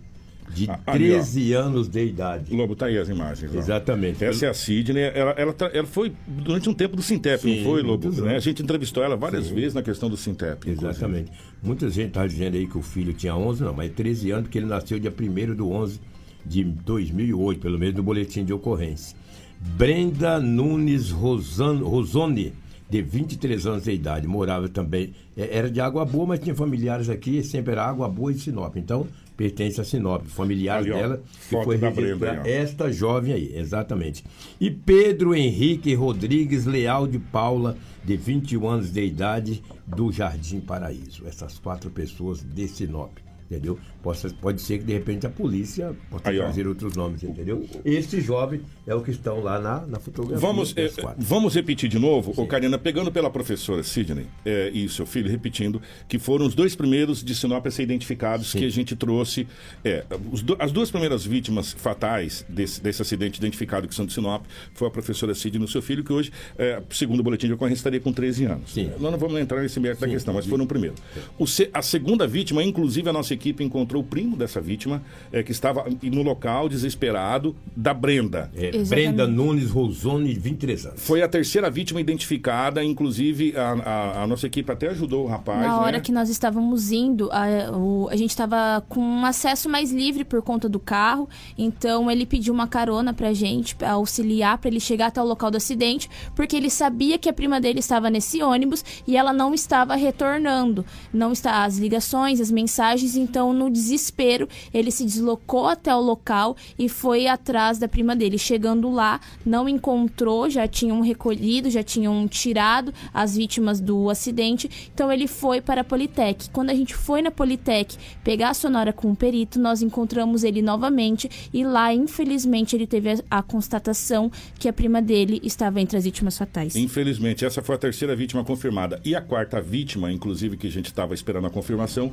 [0.49, 2.55] de ah, 13 anos de idade.
[2.55, 3.51] Lobo, tá aí as imagens.
[3.53, 3.59] Ó.
[3.59, 4.25] Exatamente.
[4.25, 5.03] Essa é a Sidney.
[5.03, 8.09] Ela, ela, ela, foi durante um tempo do Sintep, não foi, Lobo?
[8.23, 8.37] Né?
[8.37, 9.55] A gente entrevistou ela várias Sim.
[9.55, 10.71] vezes na questão do Sintep.
[10.71, 11.31] Exatamente.
[11.31, 11.55] Inclusive.
[11.63, 14.59] Muita gente está dizendo aí que o filho tinha 11, não, mas 13 anos, porque
[14.59, 15.99] ele nasceu dia 1 do 11
[16.45, 19.17] de 2008, pelo menos no boletim de ocorrência.
[19.61, 22.53] Brenda Nunes Rosan, Rosone,
[22.89, 27.09] de 23 anos de idade, morava também, é, era de Água Boa, mas tinha familiares
[27.09, 28.77] aqui, sempre era Água Boa e Sinop.
[28.77, 34.23] Então, pertence a Sinop, familiares Ali, dela, que foi Brenda, esta jovem aí, exatamente.
[34.61, 41.27] E Pedro Henrique Rodrigues Leal de Paula, de 21 anos de idade, do Jardim Paraíso.
[41.27, 43.79] Essas quatro pessoas de Sinop entendeu?
[44.03, 46.45] Possa, pode ser que de repente a polícia possa Aí, ó.
[46.45, 47.65] trazer outros nomes, entendeu?
[47.85, 50.39] Esse jovem é o que estão lá na, na fotografia.
[50.39, 55.07] Vamos, é, vamos repetir de novo, ô Karina, pegando pela professora Sidney é, e seu
[55.07, 58.95] filho, repetindo, que foram os dois primeiros de Sinop a ser identificados que a gente
[58.97, 59.47] trouxe.
[59.85, 64.45] É, os as duas primeiras vítimas fatais desse, desse acidente identificado que são de Sinop
[64.75, 67.55] foi a professora Sidney e o seu filho, que hoje, é, segundo o boletim de
[67.55, 68.73] ocorrência, estaria com 13 anos.
[68.73, 68.91] Sim.
[68.99, 70.95] Nós não vamos entrar nesse mérito da questão, mas foram o primeiro.
[71.39, 75.53] O a segunda vítima, inclusive a nossa equipe encontrou o primo dessa vítima, é, que
[75.53, 78.51] estava no local desesperado, da Brenda.
[78.57, 78.71] É.
[78.85, 81.01] Brenda Nunes Rosone, 23 anos.
[81.05, 85.61] Foi a terceira vítima identificada, inclusive a, a- a nossa equipe até ajudou o rapaz.
[85.61, 86.01] Na hora né?
[86.01, 90.41] que nós estávamos indo, a, o- a gente estava com um acesso mais livre por
[90.43, 95.07] conta do carro, então ele pediu uma carona pra gente, pra auxiliar pra ele chegar
[95.07, 98.85] até o local do acidente, porque ele sabia que a prima dele estava nesse ônibus
[99.07, 100.85] e ela não estava retornando.
[101.13, 106.57] Não está as ligações, as mensagens, então no desespero ele se deslocou até o local
[106.79, 108.39] e foi atrás da prima dele.
[108.39, 114.91] Chegando lá, não encontrou, já tinham recolhido, já tinham tirado as vítimas do acidente.
[114.93, 116.51] Então ele foi para a Politec.
[116.51, 120.63] Quando a gente foi na Politec pegar a sonora com o perito, nós encontramos ele
[120.63, 125.97] novamente e lá, infelizmente, ele teve a, a constatação que a prima dele estava entre
[125.97, 126.77] as vítimas fatais.
[126.77, 129.01] Infelizmente, essa foi a terceira vítima confirmada.
[129.05, 132.13] E a quarta vítima, inclusive, que a gente estava esperando a confirmação,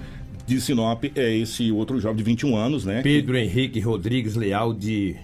[0.55, 3.01] de Sinop, é esse outro jovem de 21 anos, né?
[3.01, 5.15] Pedro Henrique Rodrigues Leal, de,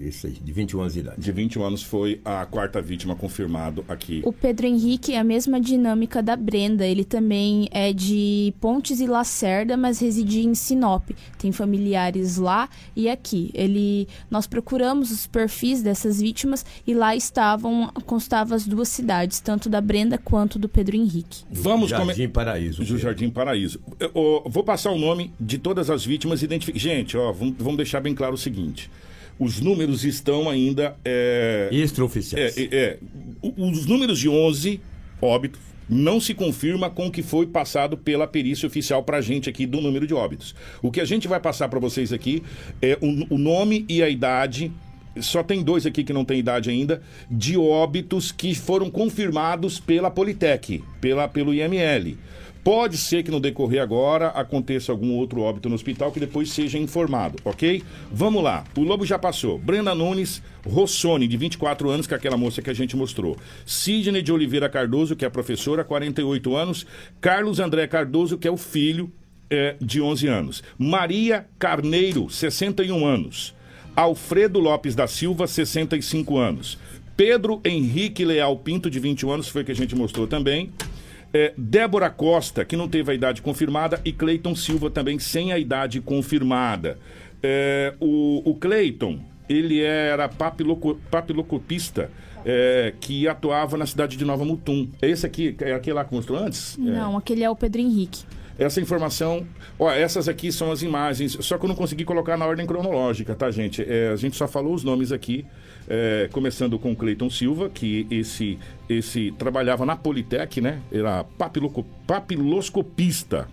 [0.00, 1.20] esse aí, de 21 anos de idade.
[1.20, 4.22] De 21 anos foi a quarta vítima confirmado aqui.
[4.24, 6.86] O Pedro Henrique é a mesma dinâmica da Brenda.
[6.86, 11.10] Ele também é de Pontes e Lacerda, mas reside em Sinop.
[11.38, 13.50] Tem familiares lá e aqui.
[13.54, 19.68] Ele, nós procuramos os perfis dessas vítimas e lá estavam constavam as duas cidades, tanto
[19.68, 21.44] da Brenda quanto do Pedro Henrique.
[21.50, 22.28] Vamos Jardim começar.
[22.32, 22.84] Paraíso.
[22.84, 23.80] Do Jardim Paraíso.
[23.98, 26.82] Eu, ó, vou passar o nome de todas as vítimas identificadas.
[26.82, 28.90] Gente, ó, vamos, vamos deixar bem claro o seguinte:
[29.38, 30.96] os números estão ainda.
[31.04, 32.56] É, Extraoficiais.
[32.56, 32.98] é, é,
[33.42, 34.80] os números de 11
[35.20, 39.50] óbitos não se confirma com o que foi passado pela perícia oficial para a gente
[39.50, 40.54] aqui do número de óbitos.
[40.80, 42.42] O que a gente vai passar para vocês aqui
[42.80, 44.72] é o, o nome e a idade.
[45.20, 50.10] Só tem dois aqui que não tem idade ainda, de óbitos que foram confirmados pela
[50.10, 52.16] Politec, pela, pelo IML.
[52.64, 56.78] Pode ser que no decorrer agora aconteça algum outro óbito no hospital que depois seja
[56.78, 57.82] informado, ok?
[58.10, 58.62] Vamos lá.
[58.76, 59.58] O Lobo já passou.
[59.58, 63.36] Brenda Nunes Rossoni, de 24 anos, que é aquela moça que a gente mostrou.
[63.66, 66.86] Sidney de Oliveira Cardoso, que é professora, 48 anos.
[67.20, 69.10] Carlos André Cardoso, que é o filho,
[69.50, 70.62] é, de 11 anos.
[70.78, 73.54] Maria Carneiro, 61 anos.
[73.96, 76.78] Alfredo Lopes da Silva, 65 anos.
[77.16, 80.70] Pedro Henrique Leal Pinto, de 21 anos, foi que a gente mostrou também.
[81.34, 85.58] É, Débora Costa, que não teve a idade confirmada, e Cleiton Silva também sem a
[85.58, 86.98] idade confirmada.
[87.42, 89.18] É, o, o Cleiton,
[89.48, 92.10] ele era papiloco, papilocopista
[92.44, 94.88] é, que atuava na cidade de Nova Mutum.
[95.00, 96.78] Esse aqui, é aquele lá que mostrou antes?
[96.78, 96.82] É.
[96.82, 98.24] Não, aquele é o Pedro Henrique.
[98.58, 99.46] Essa informação,
[99.78, 103.34] ó, essas aqui são as imagens, só que eu não consegui colocar na ordem cronológica,
[103.34, 103.82] tá, gente?
[103.82, 105.46] É, a gente só falou os nomes aqui,
[105.88, 110.80] é, começando com Cleiton Silva, que esse, esse trabalhava na Politec, né?
[110.92, 111.24] Era
[112.06, 113.48] papiloscopista.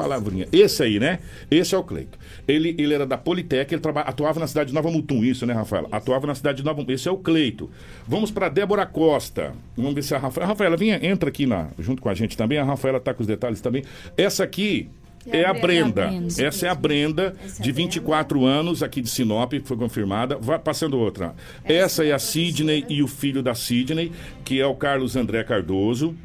[0.00, 0.48] Palavrinha.
[0.50, 1.18] Esse aí, né?
[1.50, 2.18] Esse é o Cleito.
[2.48, 5.52] Ele, ele era da Politec, ele traba, atuava na cidade de Nova Mutum, isso, né,
[5.52, 5.88] Rafaela?
[5.92, 6.92] Atuava na cidade de Nova Mutum.
[6.92, 7.70] Esse é o Cleito.
[8.08, 9.52] Vamos para Débora Costa.
[9.76, 10.48] Vamos ver se a Rafaela.
[10.48, 12.58] Rafaela, vinha, entra aqui na, junto com a gente também.
[12.58, 13.84] A Rafaela está com os detalhes também.
[14.16, 14.88] Essa aqui.
[15.26, 16.00] É a Brenda.
[16.00, 16.42] É a Brenda.
[16.42, 20.38] Essa é a Brenda, Essa é de a 24 anos, aqui de Sinop, foi confirmada.
[20.40, 21.34] Vai passando outra.
[21.62, 24.12] Essa é a Sidney e o filho da Sidney,
[24.46, 26.16] que é o Carlos André Cardoso.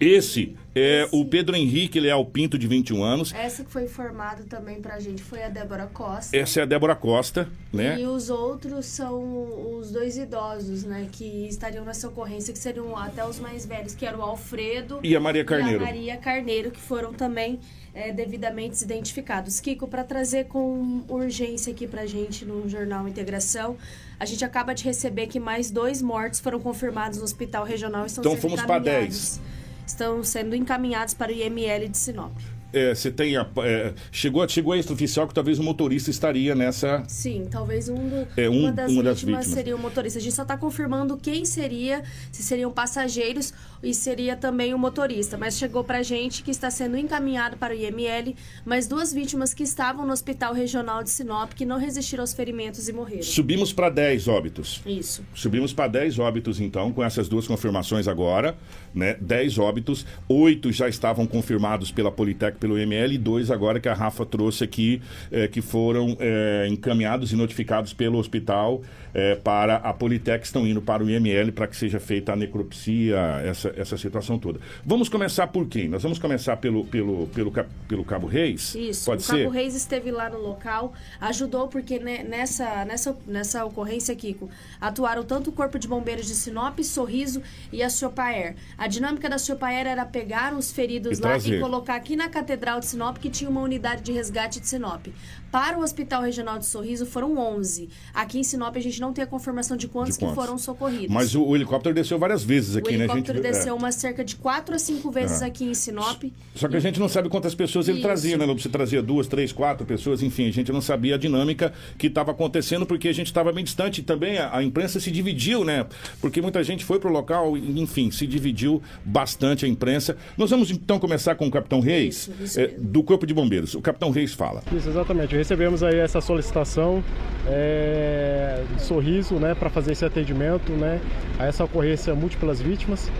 [0.00, 3.32] Esse é o Pedro Henrique Leal Pinto, de 21 anos.
[3.32, 6.36] Essa que foi informada também pra gente foi a Débora Costa.
[6.36, 8.00] Essa é a Débora Costa, né?
[8.00, 11.08] E os outros são os dois idosos, né?
[11.12, 15.14] Que estariam nessa ocorrência, que seriam até os mais velhos, que eram o Alfredo E
[15.14, 15.80] a Maria Carneiro.
[15.80, 17.60] e a Maria Carneiro, que foram também
[17.94, 19.60] é, devidamente identificados.
[19.60, 23.76] Kiko, para trazer com urgência aqui pra gente no Jornal Integração,
[24.18, 28.06] a gente acaba de receber que mais dois mortos foram confirmados no Hospital Regional e
[28.06, 29.40] estão Então fomos pra encaminhados.
[29.86, 32.32] Estão sendo encaminhados para o IML de Sinop.
[32.72, 37.04] É, você tem a, é, chegou, chegou a extraoficial que talvez o motorista estaria nessa.
[37.06, 39.46] Sim, talvez um do- É, um- uma, das, uma das vítimas vítimas.
[39.46, 40.18] seria o motorista.
[40.18, 45.36] A gente só está confirmando quem seria, se seriam passageiros e seria também o motorista.
[45.36, 49.62] Mas chegou pra gente que está sendo encaminhado para o IML, mas duas vítimas que
[49.62, 53.22] estavam no Hospital Regional de Sinop que não resistiram aos ferimentos e morreram.
[53.22, 54.82] Subimos para 10 óbitos.
[54.86, 55.24] Isso.
[55.34, 58.56] Subimos para 10 óbitos, então, com essas duas confirmações agora,
[58.94, 59.16] né?
[59.20, 63.94] 10 óbitos, oito já estavam confirmados pela Politec pelo IML e dois agora que a
[63.94, 69.92] Rafa trouxe aqui, é, que foram é, encaminhados e notificados pelo hospital é, para a
[69.92, 74.38] Politec, estão indo para o IML para que seja feita a necropsia, essa, essa situação
[74.38, 74.60] toda.
[74.84, 75.88] Vamos começar por quem?
[75.88, 77.52] Nós vamos começar pelo, pelo, pelo,
[77.88, 78.74] pelo Cabo Reis?
[78.74, 79.38] Isso, Pode o ser?
[79.44, 84.48] Cabo Reis esteve lá no local, ajudou porque ne- nessa, nessa, nessa ocorrência, Kiko,
[84.80, 88.56] atuaram tanto o Corpo de Bombeiros de Sinop, Sorriso e a Siopaer.
[88.76, 91.56] A dinâmica da Siopaer era pegar os feridos E lá trazer.
[91.56, 95.06] e colocar aqui na Catedral de Sinop, que tinha uma unidade de resgate de Sinop.
[95.54, 97.88] Para o Hospital Regional de Sorriso foram 11.
[98.12, 100.34] Aqui em Sinop a gente não tem a confirmação de quantos, De quantos?
[100.36, 101.06] que foram socorridos.
[101.14, 103.04] Mas o, o helicóptero desceu várias vezes o aqui, né?
[103.04, 103.52] helicóptero gente, é.
[103.52, 105.44] desceu umas cerca de 4 a 5 vezes É.
[105.44, 106.24] aqui em Sinop.
[106.56, 108.04] Só que a gente não sabe quantas pessoas ele Isso.
[108.08, 108.44] trazia, né?
[108.44, 108.60] Lobo?
[108.60, 112.32] Você trazia duas, três, quatro pessoas, enfim, a gente não sabia a dinâmica que estava
[112.32, 114.00] acontecendo porque a gente estava bem distante.
[114.00, 115.86] E também a, a imprensa se dividiu, né?
[116.20, 120.16] Porque muita gente foi pro local, e, enfim, se dividiu bastante a imprensa.
[120.36, 122.80] Nós vamos então começar com o Capitão Reis, Isso, isso mesmo.
[122.80, 123.76] do Corpo de Bombeiros.
[123.76, 124.60] O Capitão Reis fala.
[124.76, 125.43] Isso, exatamente.
[125.44, 127.04] Recebemos aí essa solicitação
[127.46, 130.98] é, sorriso, né, para fazer esse atendimento, né,
[131.38, 133.10] a essa ocorrência múltiplas vítimas.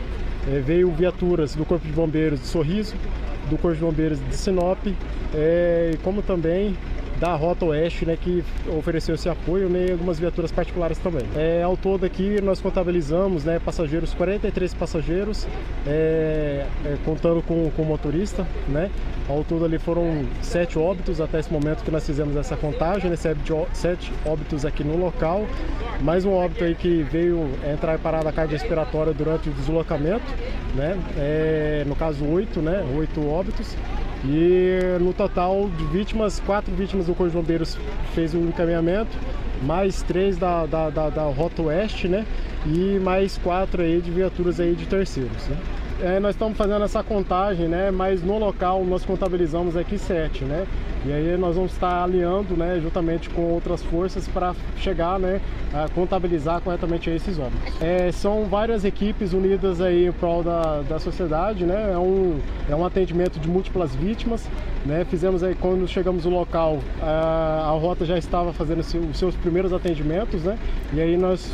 [0.50, 2.94] É, veio viaturas do Corpo de Bombeiros de Sorriso,
[3.50, 4.78] do Corpo de Bombeiros de Sinop,
[5.34, 6.74] é, como também
[7.18, 8.44] da Rota Oeste, né, que
[8.76, 11.24] ofereceu esse apoio, né, e algumas viaturas particulares também.
[11.36, 15.46] É, ao todo aqui nós contabilizamos, né, passageiros, 43 passageiros,
[15.86, 18.90] é, é, contando com, com o motorista, né,
[19.28, 23.16] ao todo ali foram sete óbitos até esse momento que nós fizemos essa contagem, né,
[23.16, 25.46] sete, óbitos aqui no local,
[26.00, 30.26] mais um óbito aí que veio entrar em parada cardiorrespiratória durante o deslocamento,
[30.74, 33.76] né, é, no caso oito, né, oito óbitos,
[34.24, 37.78] e no total de vítimas, quatro vítimas do Corpo de Bombeiros
[38.14, 39.16] fez o encaminhamento,
[39.62, 42.24] mais três da, da, da, da Rota Oeste, né?
[42.66, 45.56] E mais quatro aí de viaturas aí de terceiros, né?
[46.00, 47.90] É, nós estamos fazendo essa contagem, né?
[47.90, 50.66] Mas no local nós contabilizamos aqui sete, né?
[51.06, 52.80] E aí nós vamos estar alinhando, né?
[52.82, 55.40] Juntamente com outras forças para chegar, né?
[55.72, 57.80] A contabilizar corretamente esses óbitos.
[57.80, 61.92] É, são várias equipes unidas aí em prol da, da sociedade, né?
[61.92, 62.38] É um,
[62.70, 64.48] é um atendimento de múltiplas vítimas,
[64.86, 65.04] né?
[65.10, 69.72] Fizemos aí quando chegamos no local, a, a rota já estava fazendo os seus primeiros
[69.72, 70.58] atendimentos, né?
[70.92, 71.50] E aí nós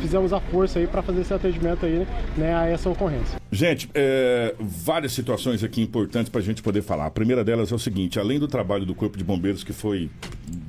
[0.00, 2.54] fizemos a força aí para fazer esse atendimento aí, né?
[2.54, 3.38] A essa ocorrência.
[3.54, 7.06] Gente, é, várias situações aqui importantes para a gente poder falar.
[7.06, 10.10] A primeira delas é o seguinte: além do trabalho do Corpo de Bombeiros, que foi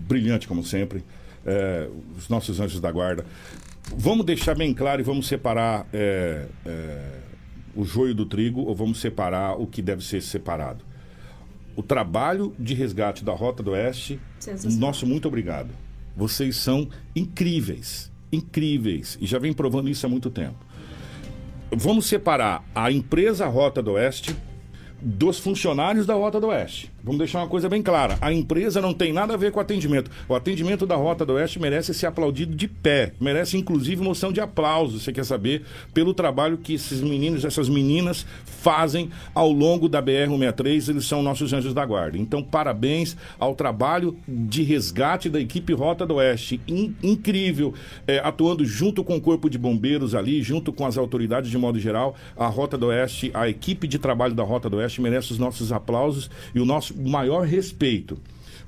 [0.07, 1.03] brilhante, como sempre,
[1.45, 3.25] é, os nossos anjos da guarda,
[3.95, 7.11] vamos deixar bem claro e vamos separar é, é,
[7.75, 10.83] o joio do trigo ou vamos separar o que deve ser separado.
[11.75, 14.19] O trabalho de resgate da Rota do Oeste,
[14.77, 15.69] nosso muito obrigado.
[16.15, 20.65] Vocês são incríveis, incríveis, e já vem provando isso há muito tempo
[21.71, 24.35] vamos separar a empresa Rota do Oeste
[25.01, 26.91] dos funcionários da Rota do Oeste.
[27.03, 28.17] Vamos deixar uma coisa bem clara.
[28.19, 30.10] A empresa não tem nada a ver com o atendimento.
[30.27, 33.12] O atendimento da Rota do Oeste merece ser aplaudido de pé.
[33.21, 38.25] Merece, inclusive, moção de aplauso, você quer saber, pelo trabalho que esses meninos, essas meninas
[38.45, 40.89] fazem ao longo da BR-163.
[40.89, 42.17] Eles são nossos anjos da guarda.
[42.17, 46.60] Então, parabéns ao trabalho de resgate da equipe Rota do Oeste.
[46.67, 47.73] In- incrível.
[48.08, 51.79] É, atuando junto com o Corpo de Bombeiros ali, junto com as autoridades de modo
[51.79, 52.15] geral.
[52.36, 55.71] A Rota do Oeste, a equipe de trabalho da Rota do Oeste merece os nossos
[55.71, 58.17] aplausos e o nosso maior respeito.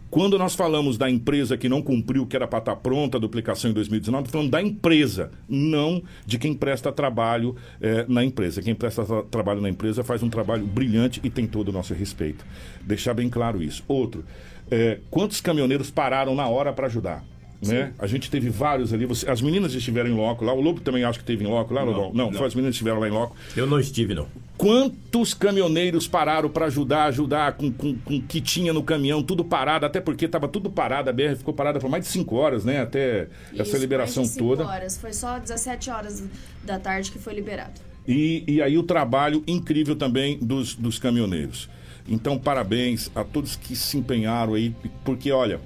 [0.09, 3.19] Quando nós falamos da empresa que não cumpriu o que era para estar pronta, a
[3.19, 8.61] duplicação em 2019, falando da empresa, não de quem presta trabalho eh, na empresa.
[8.61, 11.93] Quem presta tra- trabalho na empresa faz um trabalho brilhante e tem todo o nosso
[11.93, 12.45] respeito.
[12.81, 13.83] Deixar bem claro isso.
[13.85, 14.23] Outro,
[14.71, 17.25] eh, quantos caminhoneiros pararam na hora para ajudar?
[17.61, 17.91] Né?
[17.99, 19.05] A gente teve vários ali.
[19.07, 20.53] Você- as meninas estiveram em loco lá.
[20.53, 22.11] O Lobo também acho que teve em loco lá, Lobão?
[22.13, 22.33] Não, não.
[22.37, 23.35] foi as meninas que estiveram lá em loco.
[23.57, 24.27] Eu não estive, não.
[24.57, 29.45] Quantos caminhoneiros pararam para ajudar, ajudar com, com, com o que tinha no caminhão, tudo
[29.45, 32.65] parado, até porque estava tudo parado, a BR ficou parada por mais de 5 horas,
[32.65, 32.81] né?
[32.81, 34.67] Até essa Isso, liberação 45 toda.
[34.67, 34.97] horas.
[34.97, 36.23] Foi só 17 horas
[36.63, 37.79] da tarde que foi liberado.
[38.07, 41.69] E, e aí o trabalho incrível também dos, dos caminhoneiros.
[42.07, 45.59] Então, parabéns a todos que se empenharam aí, porque olha,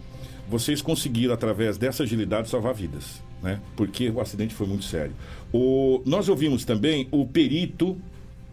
[0.50, 3.22] vocês conseguiram, através dessa agilidade, salvar vidas.
[3.42, 3.60] Né?
[3.76, 5.14] Porque o acidente foi muito sério.
[5.54, 7.98] O, nós ouvimos também o perito,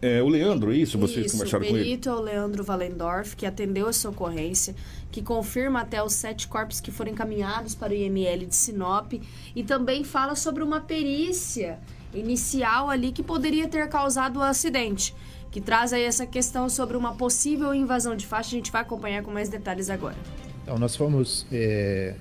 [0.01, 0.97] é, o Leandro, isso?
[0.97, 1.83] Vocês Isso, o conversaram com ele?
[1.83, 4.73] perito é o Leandro Valendorf, que atendeu essa ocorrência,
[5.11, 9.13] que confirma até os sete corpos que foram encaminhados para o IML de Sinop
[9.55, 11.79] e também fala sobre uma perícia
[12.13, 15.13] inicial ali que poderia ter causado o acidente,
[15.51, 18.49] que traz aí essa questão sobre uma possível invasão de faixa.
[18.49, 20.15] A gente vai acompanhar com mais detalhes agora.
[20.63, 22.15] Então, nós fomos é,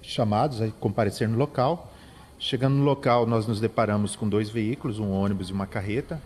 [0.00, 1.92] chamados a comparecer no local.
[2.38, 6.22] Chegando no local, nós nos deparamos com dois veículos, um ônibus e uma carreta,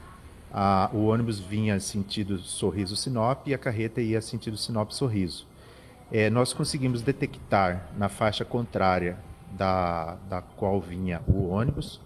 [0.53, 5.47] A, o ônibus vinha sentido Sorriso-Sinop e a carreta ia sentido Sinop-Sorriso.
[6.11, 9.17] É, nós conseguimos detectar na faixa contrária
[9.53, 12.01] da, da qual vinha o ônibus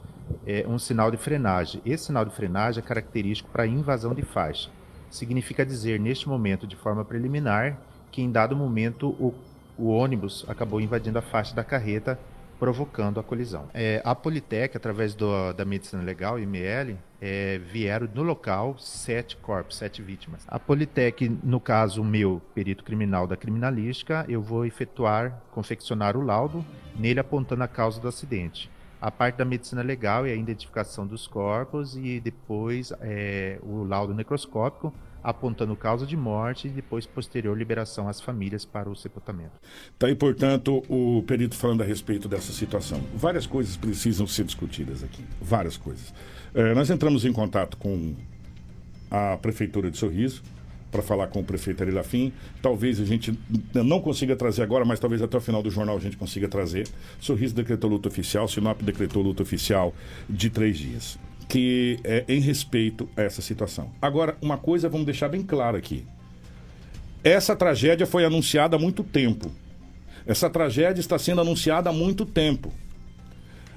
[0.47, 1.81] é, um sinal de frenagem.
[1.85, 4.71] Esse sinal de frenagem é característico para invasão de faixa.
[5.11, 7.79] Significa dizer, neste momento, de forma preliminar,
[8.11, 9.35] que em dado momento o,
[9.77, 12.19] o ônibus acabou invadindo a faixa da carreta
[12.59, 13.69] provocando a colisão.
[13.75, 19.77] É, a Politec, através do, da Medicina Legal, IML, é, vieram no local sete corpos,
[19.77, 20.45] sete vítimas.
[20.49, 26.64] A Politec, no caso meu, perito criminal da criminalística, eu vou efetuar, confeccionar o laudo,
[26.97, 28.71] nele apontando a causa do acidente.
[29.01, 34.14] A parte da medicina legal é a identificação dos corpos e depois é, o laudo
[34.14, 34.93] necroscópico,
[35.27, 39.59] apontando causa de morte e depois posterior liberação às famílias para o sepultamento.
[39.93, 43.03] Está aí, portanto, o perito falando a respeito dessa situação.
[43.12, 45.24] Várias coisas precisam ser discutidas aqui.
[45.43, 46.14] Várias coisas.
[46.55, 48.14] É, nós entramos em contato com
[49.11, 50.45] a Prefeitura de Sorriso
[50.93, 52.33] para falar com o prefeito Ari.
[52.62, 53.37] Talvez a gente
[53.74, 56.87] não consiga trazer agora, mas talvez até o final do jornal a gente consiga trazer.
[57.18, 59.93] Sorriso decretou luta oficial, Sinop decretou luta oficial
[60.31, 61.18] de três dias
[61.49, 63.91] que é em respeito a essa situação.
[64.01, 66.05] Agora, uma coisa vamos deixar bem claro aqui.
[67.23, 69.51] Essa tragédia foi anunciada há muito tempo.
[70.27, 72.73] Essa tragédia está sendo anunciada há muito tempo.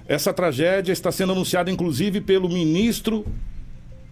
[0.08, 3.26] Essa tragédia está sendo anunciada, inclusive, pelo ministro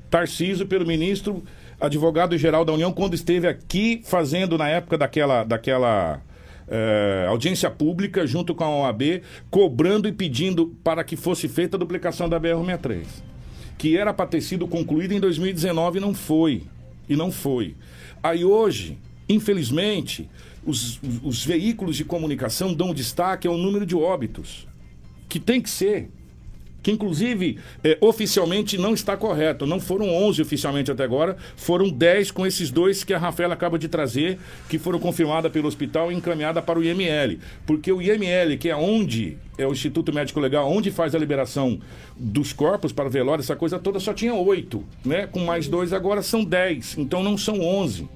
[0.10, 1.44] Tarciso, pelo ministro
[1.80, 6.22] advogado-geral da União, quando esteve aqui fazendo, na época daquela, daquela
[6.68, 11.80] é, audiência pública, junto com a OAB, cobrando e pedindo para que fosse feita a
[11.80, 13.37] duplicação da BR-63
[13.78, 16.64] que era para ter sido concluída em 2019 e não foi.
[17.08, 17.76] E não foi.
[18.22, 18.98] Aí hoje,
[19.30, 20.30] infelizmente,
[20.66, 24.68] os, os veículos de comunicação dão destaque ao número de óbitos,
[25.30, 26.10] que tem que ser
[26.88, 29.66] que inclusive é, oficialmente não está correto.
[29.68, 33.78] Não foram 11 oficialmente até agora, foram 10 com esses dois que a Rafaela acaba
[33.78, 37.40] de trazer, que foram confirmadas pelo hospital e encaminhada para o IML.
[37.66, 41.78] Porque o IML, que é onde é o Instituto Médico Legal, onde faz a liberação
[42.16, 45.28] dos corpos para velório, essa coisa toda, só tinha oito, né?
[45.28, 48.08] Com mais dois agora são 10, então não são 11.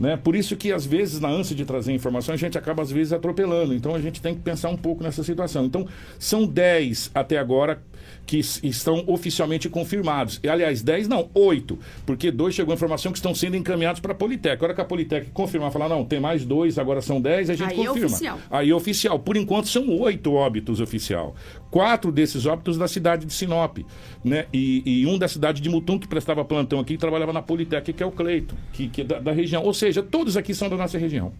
[0.00, 0.16] Né?
[0.16, 3.12] Por isso que, às vezes, na ânsia de trazer informação, a gente acaba, às vezes,
[3.12, 3.74] atropelando.
[3.74, 5.66] Então, a gente tem que pensar um pouco nessa situação.
[5.66, 5.86] Então,
[6.18, 7.82] são 10 até agora
[8.26, 10.38] que estão oficialmente confirmados.
[10.42, 11.76] E, aliás, 10 não, 8,
[12.06, 14.62] porque dois chegou a informação que estão sendo encaminhados para a Politec.
[14.62, 17.54] A hora que a Politec confirmar, falar, não, tem mais dois, agora são 10, a
[17.54, 18.00] gente Aí é confirma.
[18.00, 18.38] É oficial.
[18.48, 19.18] Aí é oficial.
[19.18, 21.34] Por enquanto, são oito óbitos oficial.
[21.72, 23.78] Quatro desses óbitos da cidade de Sinop,
[24.24, 24.46] né?
[24.52, 27.92] E, e um da cidade de Mutum, que prestava plantão aqui, e trabalhava na Politec,
[27.92, 29.64] que é o Cleito, que, que é da, da região.
[29.64, 31.32] Ou seja, todos aqui são da nossa região,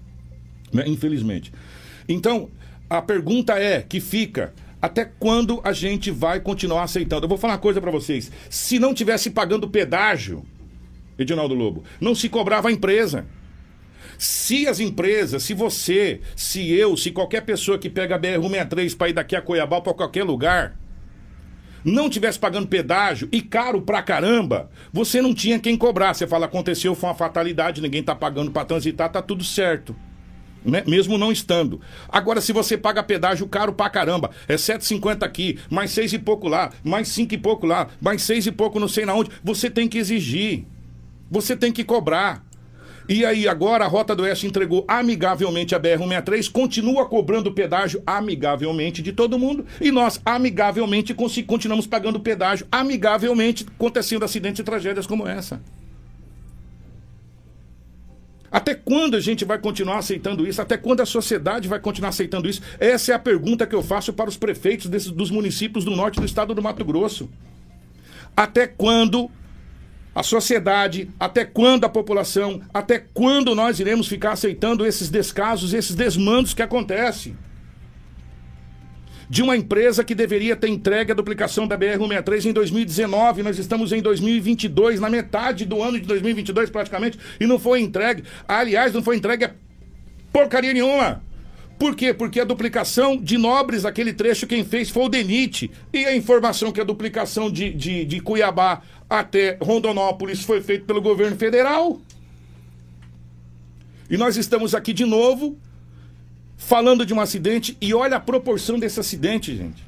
[0.72, 0.84] né?
[0.86, 1.53] infelizmente.
[2.09, 2.51] Então,
[2.88, 7.24] a pergunta é, que fica até quando a gente vai continuar aceitando?
[7.24, 8.32] Eu vou falar uma coisa para vocês.
[8.48, 10.44] Se não tivesse pagando pedágio,
[11.18, 13.26] Edinaldo Lobo, não se cobrava a empresa.
[14.18, 19.09] Se as empresas, se você, se eu, se qualquer pessoa que pega a BR-163 para
[19.09, 20.76] ir daqui a Cuiabá para qualquer lugar,
[21.85, 26.14] não tivesse pagando pedágio e caro pra caramba, você não tinha quem cobrar.
[26.14, 29.95] Você fala, aconteceu, foi uma fatalidade, ninguém tá pagando para transitar, tá tudo certo
[30.64, 30.83] né?
[30.87, 31.81] mesmo não estando.
[32.09, 36.49] Agora, se você paga pedágio caro pra caramba, é 7,50 aqui, mais seis e pouco
[36.49, 39.70] lá, mais cinco e pouco lá, mais seis e pouco não sei na onde, você
[39.70, 40.64] tem que exigir.
[41.31, 42.45] Você tem que cobrar.
[43.11, 49.03] E aí, agora a Rota do Oeste entregou amigavelmente a BR-163, continua cobrando pedágio amigavelmente
[49.03, 55.27] de todo mundo, e nós amigavelmente continuamos pagando pedágio amigavelmente, acontecendo acidentes e tragédias como
[55.27, 55.61] essa.
[58.49, 60.63] Até quando a gente vai continuar aceitando isso?
[60.63, 62.63] Até quando a sociedade vai continuar aceitando isso?
[62.79, 66.21] Essa é a pergunta que eu faço para os prefeitos desses, dos municípios do norte
[66.21, 67.29] do estado do Mato Grosso.
[68.37, 69.29] Até quando
[70.15, 75.95] a sociedade, até quando a população, até quando nós iremos ficar aceitando esses descasos, esses
[75.95, 77.37] desmandos que acontecem?
[79.31, 83.45] de uma empresa que deveria ter entregue a duplicação da BR-163 em 2019.
[83.45, 88.25] Nós estamos em 2022, na metade do ano de 2022 praticamente, e não foi entregue.
[88.49, 89.51] Aliás, não foi entregue
[90.33, 91.23] porcaria nenhuma.
[91.81, 92.12] Por quê?
[92.12, 95.70] Porque a duplicação de Nobres, aquele trecho, quem fez foi o DENIT.
[95.95, 101.01] E a informação que a duplicação de, de, de Cuiabá até Rondonópolis foi feita pelo
[101.01, 101.99] governo federal.
[104.11, 105.57] E nós estamos aqui de novo
[106.55, 109.83] falando de um acidente e olha a proporção desse acidente, gente.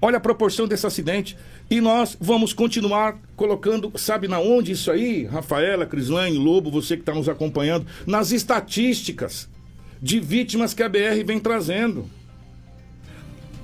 [0.00, 1.36] Olha a proporção desse acidente.
[1.68, 7.02] E nós vamos continuar colocando, sabe na onde isso aí, Rafaela, Crislane, Lobo, você que
[7.02, 9.48] está nos acompanhando, nas estatísticas
[10.00, 12.08] de vítimas que a BR vem trazendo.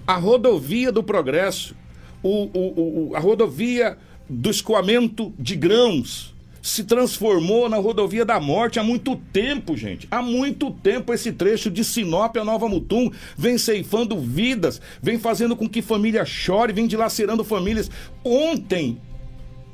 [0.07, 1.75] A rodovia do progresso,
[2.23, 3.97] o, o, o a rodovia
[4.29, 10.09] do escoamento de grãos se transformou na rodovia da morte há muito tempo, gente.
[10.11, 15.55] Há muito tempo esse trecho de Sinop a Nova Mutum vem ceifando vidas, vem fazendo
[15.55, 17.91] com que família chore, vem dilacerando famílias.
[18.25, 18.99] Ontem,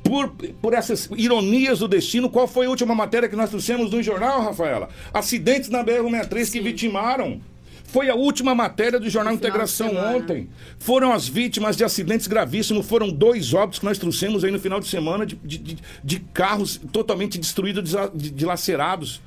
[0.03, 0.29] por,
[0.61, 4.41] por essas ironias do destino, qual foi a última matéria que nós trouxemos no jornal,
[4.41, 4.89] Rafaela?
[5.13, 7.41] Acidentes na BR-63 que vitimaram.
[7.85, 10.49] Foi a última matéria do Jornal Integração ontem.
[10.79, 12.85] Foram as vítimas de acidentes gravíssimos.
[12.87, 16.19] Foram dois óbitos que nós trouxemos aí no final de semana de, de, de, de
[16.33, 19.21] carros totalmente destruídos, dilacerados.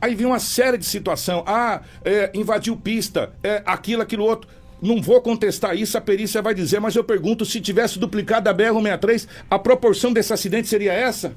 [0.00, 1.44] Aí vem uma série de situação.
[1.46, 4.50] Ah, é, invadiu pista, é, aquilo, aquilo outro.
[4.82, 8.54] Não vou contestar isso, a perícia vai dizer, mas eu pergunto: se tivesse duplicado a
[8.54, 11.34] BR-163, a proporção desse acidente seria essa?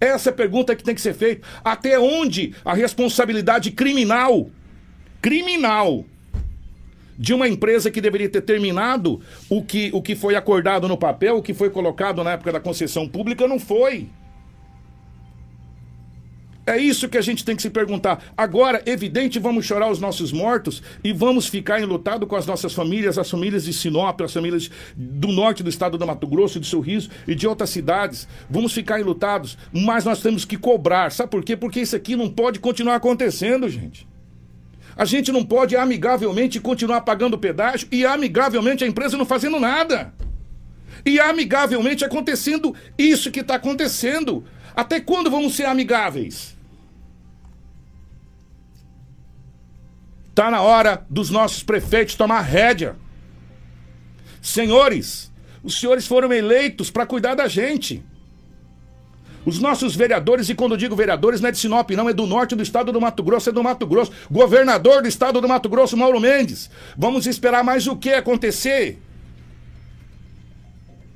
[0.00, 1.46] Essa é pergunta que tem que ser feita.
[1.62, 4.50] Até onde a responsabilidade criminal
[5.20, 6.06] criminal
[7.18, 9.20] de uma empresa que deveria ter terminado
[9.50, 12.60] o que, o que foi acordado no papel, o que foi colocado na época da
[12.60, 14.08] concessão pública, não foi.
[16.70, 18.22] É isso que a gente tem que se perguntar.
[18.36, 23.18] Agora, evidente, vamos chorar os nossos mortos e vamos ficar enlutado com as nossas famílias,
[23.18, 27.10] as famílias de Sinop, as famílias do norte do estado do Mato Grosso, de Sorriso
[27.26, 28.28] e de outras cidades.
[28.48, 31.10] Vamos ficar enlutados, mas nós temos que cobrar.
[31.10, 31.56] Sabe por quê?
[31.56, 34.06] Porque isso aqui não pode continuar acontecendo, gente.
[34.96, 40.14] A gente não pode amigavelmente continuar pagando pedágio e amigavelmente a empresa não fazendo nada.
[41.04, 44.44] E amigavelmente acontecendo isso que está acontecendo.
[44.72, 46.59] Até quando vamos ser amigáveis?
[50.40, 52.96] Está na hora dos nossos prefeitos tomar rédea.
[54.40, 55.30] Senhores,
[55.62, 58.02] os senhores foram eleitos para cuidar da gente.
[59.44, 62.56] Os nossos vereadores, e quando digo vereadores, não é de Sinop, não, é do norte
[62.56, 64.12] do estado do Mato Grosso, é do Mato Grosso.
[64.30, 66.70] Governador do estado do Mato Grosso, Mauro Mendes.
[66.96, 68.98] Vamos esperar mais o que acontecer?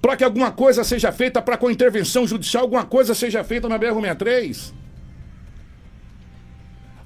[0.03, 3.79] Para que alguma coisa seja feita, para com intervenção judicial, alguma coisa seja feita na
[3.79, 4.84] BR-63.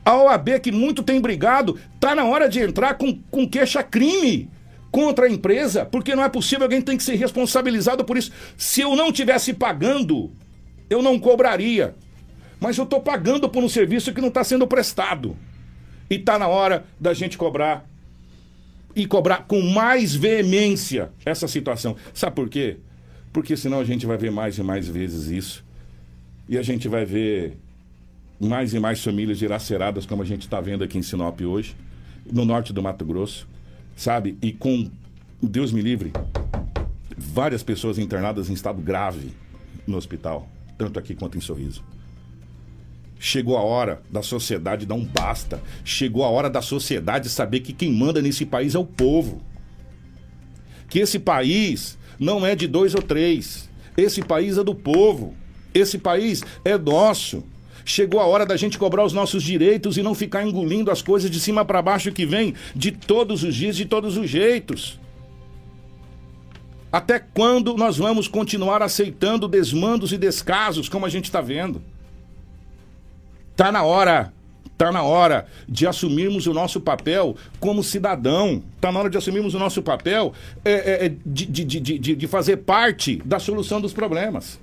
[0.09, 4.49] A OAB, que muito tem brigado, tá na hora de entrar com, com queixa-crime
[4.91, 8.31] contra a empresa, porque não é possível, alguém tem que ser responsabilizado por isso.
[8.57, 10.33] Se eu não tivesse pagando
[10.89, 11.95] eu não cobraria.
[12.61, 15.37] Mas eu estou pagando por um serviço que não está sendo prestado.
[16.11, 17.87] E está na hora da gente cobrar.
[18.97, 21.97] E cobrar com mais veemência essa situação.
[22.13, 22.79] Sabe por quê?
[23.33, 25.65] Porque senão a gente vai ver mais e mais vezes isso.
[26.49, 27.59] E a gente vai ver
[28.41, 31.77] mais e mais famílias dilaceradas, como a gente está vendo aqui em Sinop hoje,
[32.31, 33.49] no norte do Mato Grosso,
[33.97, 34.39] sabe?
[34.41, 34.91] E com,
[35.43, 36.13] Deus me livre,
[37.17, 39.33] várias pessoas internadas em estado grave
[39.87, 41.83] no hospital tanto aqui quanto em Sorriso.
[43.19, 45.61] Chegou a hora da sociedade dar um basta.
[45.85, 49.43] Chegou a hora da sociedade saber que quem manda nesse país é o povo.
[50.89, 53.69] Que esse país não é de dois ou três.
[53.97, 55.35] Esse país é do povo.
[55.75, 57.43] Esse país é nosso.
[57.89, 61.31] Chegou a hora da gente cobrar os nossos direitos e não ficar engolindo as coisas
[61.31, 65.01] de cima para baixo que vem de todos os dias, de todos os jeitos.
[66.93, 71.81] Até quando nós vamos continuar aceitando desmandos e descasos, como a gente está vendo?
[73.53, 74.35] Está na hora,
[74.67, 78.63] está na hora de assumirmos o nosso papel como cidadão.
[78.77, 82.27] Está na hora de assumirmos o nosso papel é, é, é de, de, de, de
[82.27, 84.61] fazer parte da solução dos problemas.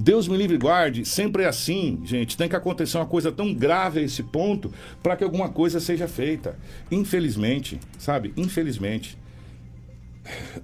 [0.00, 2.36] Deus me livre e guarde, sempre é assim, gente.
[2.36, 4.72] Tem que acontecer uma coisa tão grave a esse ponto
[5.02, 6.56] para que alguma coisa seja feita.
[6.88, 8.32] Infelizmente, sabe?
[8.36, 9.18] Infelizmente.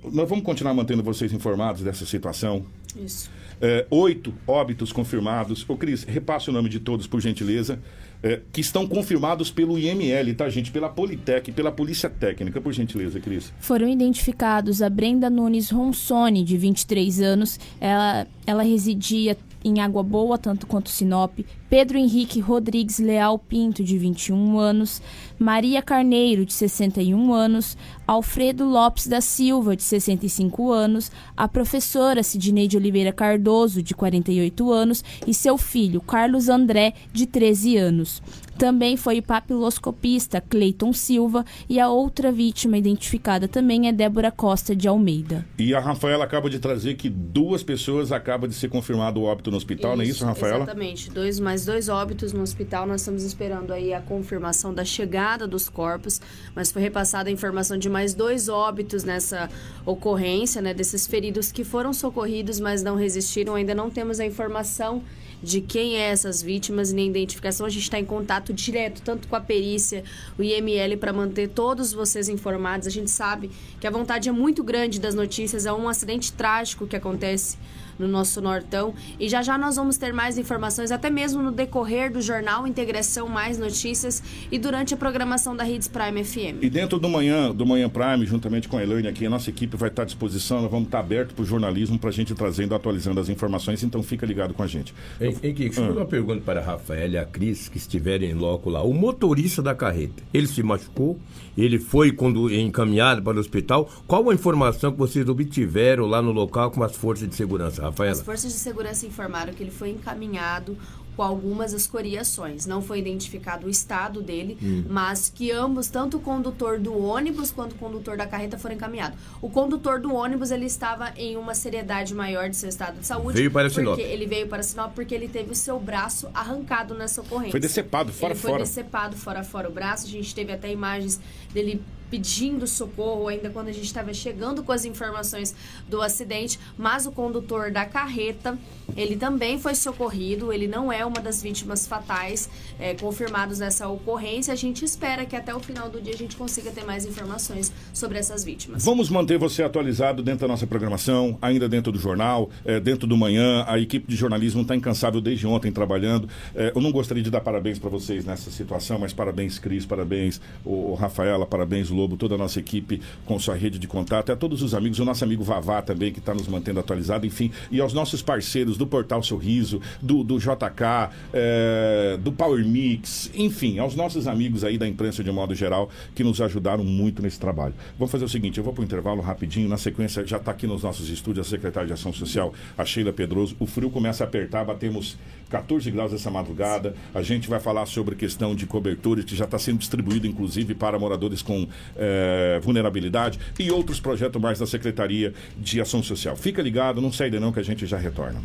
[0.04, 2.64] Nós vamos continuar mantendo vocês informados dessa situação.
[2.94, 3.28] Isso.
[3.60, 5.68] É, oito óbitos confirmados.
[5.68, 7.80] Ô, Cris, repasse o nome de todos, por gentileza.
[8.26, 10.70] É, que estão confirmados pelo IML, tá, gente?
[10.70, 13.52] Pela Politec, pela Polícia Técnica, por gentileza, Cris.
[13.60, 17.60] Foram identificados a Brenda Nunes Ronsoni, de 23 anos.
[17.78, 21.38] Ela, ela residia em Água Boa, tanto quanto Sinop,
[21.68, 25.02] Pedro Henrique Rodrigues Leal Pinto, de 21 anos,
[25.38, 32.76] Maria Carneiro, de 61 anos, Alfredo Lopes da Silva, de 65 anos, a professora Sidneide
[32.76, 38.22] Oliveira Cardoso, de 48 anos, e seu filho, Carlos André, de 13 anos.
[38.58, 44.76] Também foi o papiloscopista Cleiton Silva e a outra vítima identificada também é Débora Costa
[44.76, 45.44] de Almeida.
[45.58, 49.50] E a Rafaela acaba de trazer que duas pessoas acabam de ser confirmado o óbito
[49.50, 50.64] no hospital, isso, não é isso, Rafaela?
[50.64, 51.10] Exatamente.
[51.10, 52.86] Dois mais dois óbitos no hospital.
[52.86, 56.20] Nós estamos esperando aí a confirmação da chegada dos corpos,
[56.54, 59.48] mas foi repassada a informação de mais dois óbitos nessa
[59.84, 60.74] ocorrência, né?
[60.74, 63.54] Desses feridos que foram socorridos, mas não resistiram.
[63.54, 65.02] Ainda não temos a informação
[65.44, 67.66] de quem é essas vítimas nem identificação.
[67.66, 70.02] A gente está em contato direto, tanto com a perícia,
[70.38, 72.86] o IML, para manter todos vocês informados.
[72.86, 75.66] A gente sabe que a vontade é muito grande das notícias.
[75.66, 77.58] É um acidente trágico que acontece
[77.98, 78.94] no nosso Nortão.
[79.18, 83.28] E já já nós vamos ter mais informações, até mesmo no decorrer do jornal Integração
[83.28, 86.62] Mais Notícias e durante a programação da Redes Prime FM.
[86.62, 89.76] E dentro do manhã, do Manhã Prime, juntamente com a Elaine aqui, a nossa equipe
[89.76, 92.74] vai estar à disposição, nós vamos estar aberto para o jornalismo para a gente trazendo,
[92.74, 94.94] atualizando as informações, então fica ligado com a gente.
[95.20, 95.82] Em, em que, ah.
[95.82, 98.82] uma pergunta para a Rafael e a Cris, que estiverem em loco lá.
[98.82, 101.18] O motorista da carreta, ele se machucou?
[101.56, 103.88] Ele foi quando encaminhado para o hospital?
[104.06, 107.83] Qual a informação que vocês obtiveram lá no local com as forças de segurança?
[107.84, 108.12] Rafaela?
[108.12, 110.76] As forças de segurança informaram que ele foi encaminhado
[111.16, 112.66] com algumas escoriações.
[112.66, 114.84] Não foi identificado o estado dele, hum.
[114.88, 119.18] mas que ambos, tanto o condutor do ônibus quanto o condutor da carreta, foram encaminhados.
[119.40, 123.38] O condutor do ônibus ele estava em uma seriedade maior de seu estado de saúde.
[123.38, 123.98] Veio para Sinop.
[123.98, 127.52] Ele veio para Sinop porque ele teve o seu braço arrancado nessa ocorrência.
[127.52, 128.54] Foi decepado fora ele fora.
[128.54, 130.06] Foi decepado fora fora o braço.
[130.06, 131.20] A gente teve até imagens
[131.52, 135.54] dele pedindo socorro ainda quando a gente estava chegando com as informações
[135.88, 138.58] do acidente, mas o condutor da carreta,
[138.96, 142.48] ele também foi socorrido, ele não é uma das vítimas fatais
[142.78, 144.52] é, confirmados nessa ocorrência.
[144.52, 147.72] A gente espera que até o final do dia a gente consiga ter mais informações
[147.92, 148.84] sobre essas vítimas.
[148.84, 153.16] Vamos manter você atualizado dentro da nossa programação, ainda dentro do jornal, é, dentro do
[153.16, 153.64] manhã.
[153.66, 156.28] A equipe de jornalismo está incansável desde ontem trabalhando.
[156.54, 160.40] É, eu não gostaria de dar parabéns para vocês nessa situação, mas parabéns, Cris, parabéns,
[160.64, 164.36] o, Rafaela, parabéns, Lu Lobo, toda a nossa equipe com sua rede de contato, a
[164.36, 167.80] todos os amigos, o nosso amigo Vavá também, que está nos mantendo atualizado, enfim, e
[167.80, 173.94] aos nossos parceiros do Portal Sorriso, do, do JK, é, do Power Mix, enfim, aos
[173.94, 177.74] nossos amigos aí da imprensa de modo geral, que nos ajudaram muito nesse trabalho.
[177.98, 180.66] Vamos fazer o seguinte, eu vou para o intervalo rapidinho, na sequência já está aqui
[180.66, 184.26] nos nossos estúdios a secretária de Ação Social, a Sheila Pedroso, o frio começa a
[184.26, 185.16] apertar, batemos
[185.48, 189.58] 14 graus essa madrugada, a gente vai falar sobre questão de cobertura, que já está
[189.58, 195.80] sendo distribuído, inclusive, para moradores com é, vulnerabilidade e outros projetos mais da Secretaria de
[195.80, 196.36] Ação Social.
[196.36, 198.40] Fica ligado, não sai de não que a gente já retorna.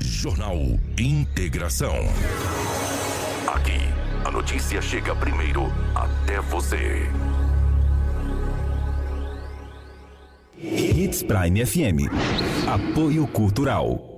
[0.00, 0.56] Jornal
[0.98, 1.94] Integração.
[3.46, 3.78] Aqui,
[4.24, 7.08] a notícia chega primeiro até você.
[10.60, 12.10] Hits Prime FM.
[12.66, 14.17] Apoio Cultural.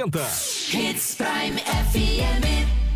[0.09, 2.90] Hits Prime FM.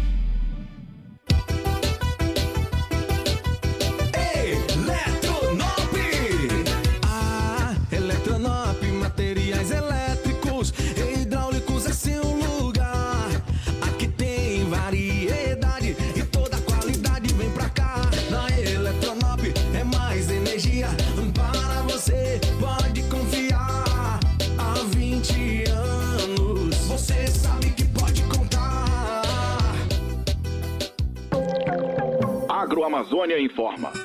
[33.05, 34.04] Agroamazônia informa.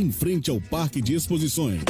[0.09, 1.81] frente ao Parque de Exposições.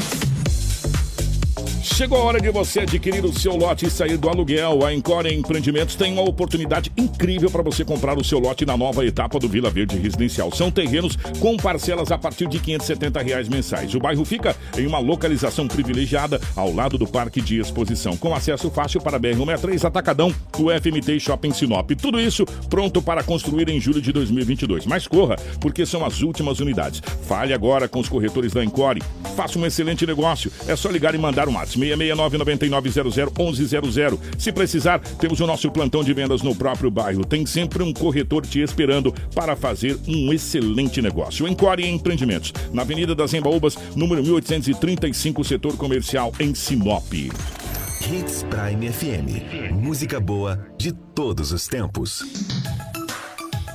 [1.84, 4.86] Chegou a hora de você adquirir o seu lote e sair do aluguel.
[4.86, 9.04] A Encore Empreendimentos tem uma oportunidade incrível para você comprar o seu lote na nova
[9.04, 10.52] etapa do Vila Verde Residencial.
[10.52, 13.96] São terrenos com parcelas a partir de 570 reais mensais.
[13.96, 18.70] O bairro fica em uma localização privilegiada ao lado do Parque de Exposição, com acesso
[18.70, 21.90] fácil para BR-163, Atacadão, o FMT e Shopping Sinop.
[22.00, 24.86] Tudo isso pronto para construir em julho de 2022.
[24.86, 27.02] Mas corra, porque são as últimas unidades.
[27.24, 29.02] Fale agora com os corretores da Encore.
[29.36, 30.52] Faça um excelente negócio.
[30.68, 34.18] É só ligar e mandar um WhatsApp 669-9900-1100.
[34.38, 37.26] Se precisar, temos o nosso plantão de vendas no próprio bairro.
[37.26, 41.48] Tem sempre um corretor te esperando para fazer um excelente negócio.
[41.48, 47.14] Encore Empreendimentos, na Avenida das Embaúbas, número 1835, setor comercial em Sinop.
[47.14, 49.74] Hits Prime FM.
[49.74, 52.24] Música boa de todos os tempos.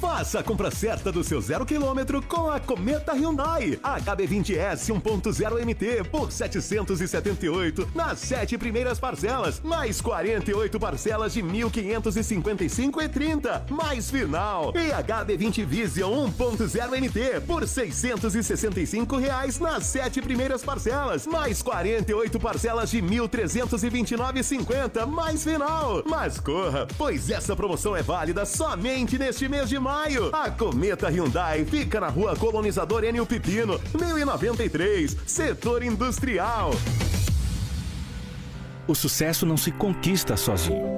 [0.00, 3.80] Faça a compra certa do seu zero quilômetro com a Cometa Hyundai.
[3.82, 13.08] HB20S 1.0 MT por 778 nas sete primeiras parcelas, mais 48 parcelas de 1.555 e
[13.08, 14.72] 30, mais final.
[14.76, 22.92] E HB20 Vision 1.0 MT por 665 reais nas sete primeiras parcelas, mais 48 parcelas
[22.92, 26.04] de 1.329,50, mais final.
[26.06, 29.87] Mas corra, pois essa promoção é válida somente neste mês de maio.
[30.32, 36.72] A Cometa Hyundai fica na rua Colonizador Enio Pipino, 1093, setor industrial.
[38.86, 40.97] O sucesso não se conquista sozinho.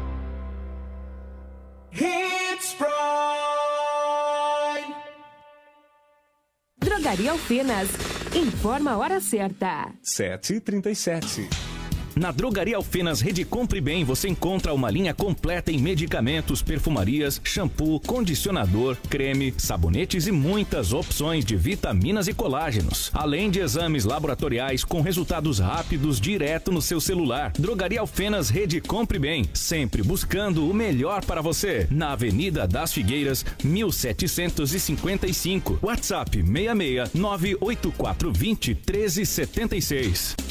[7.11, 7.89] Drogaria Alfenas.
[8.33, 9.93] Informa a hora certa.
[10.01, 11.70] 7h37.
[12.15, 18.01] Na Drogaria Alfenas Rede Compre Bem você encontra uma linha completa em medicamentos, perfumarias, shampoo,
[18.01, 23.09] condicionador, creme, sabonetes e muitas opções de vitaminas e colágenos.
[23.13, 27.53] Além de exames laboratoriais com resultados rápidos direto no seu celular.
[27.57, 31.87] Drogaria Alfenas Rede Compre Bem, sempre buscando o melhor para você.
[31.89, 35.79] Na Avenida das Figueiras, 1755.
[35.81, 40.50] WhatsApp 66 98420 1376.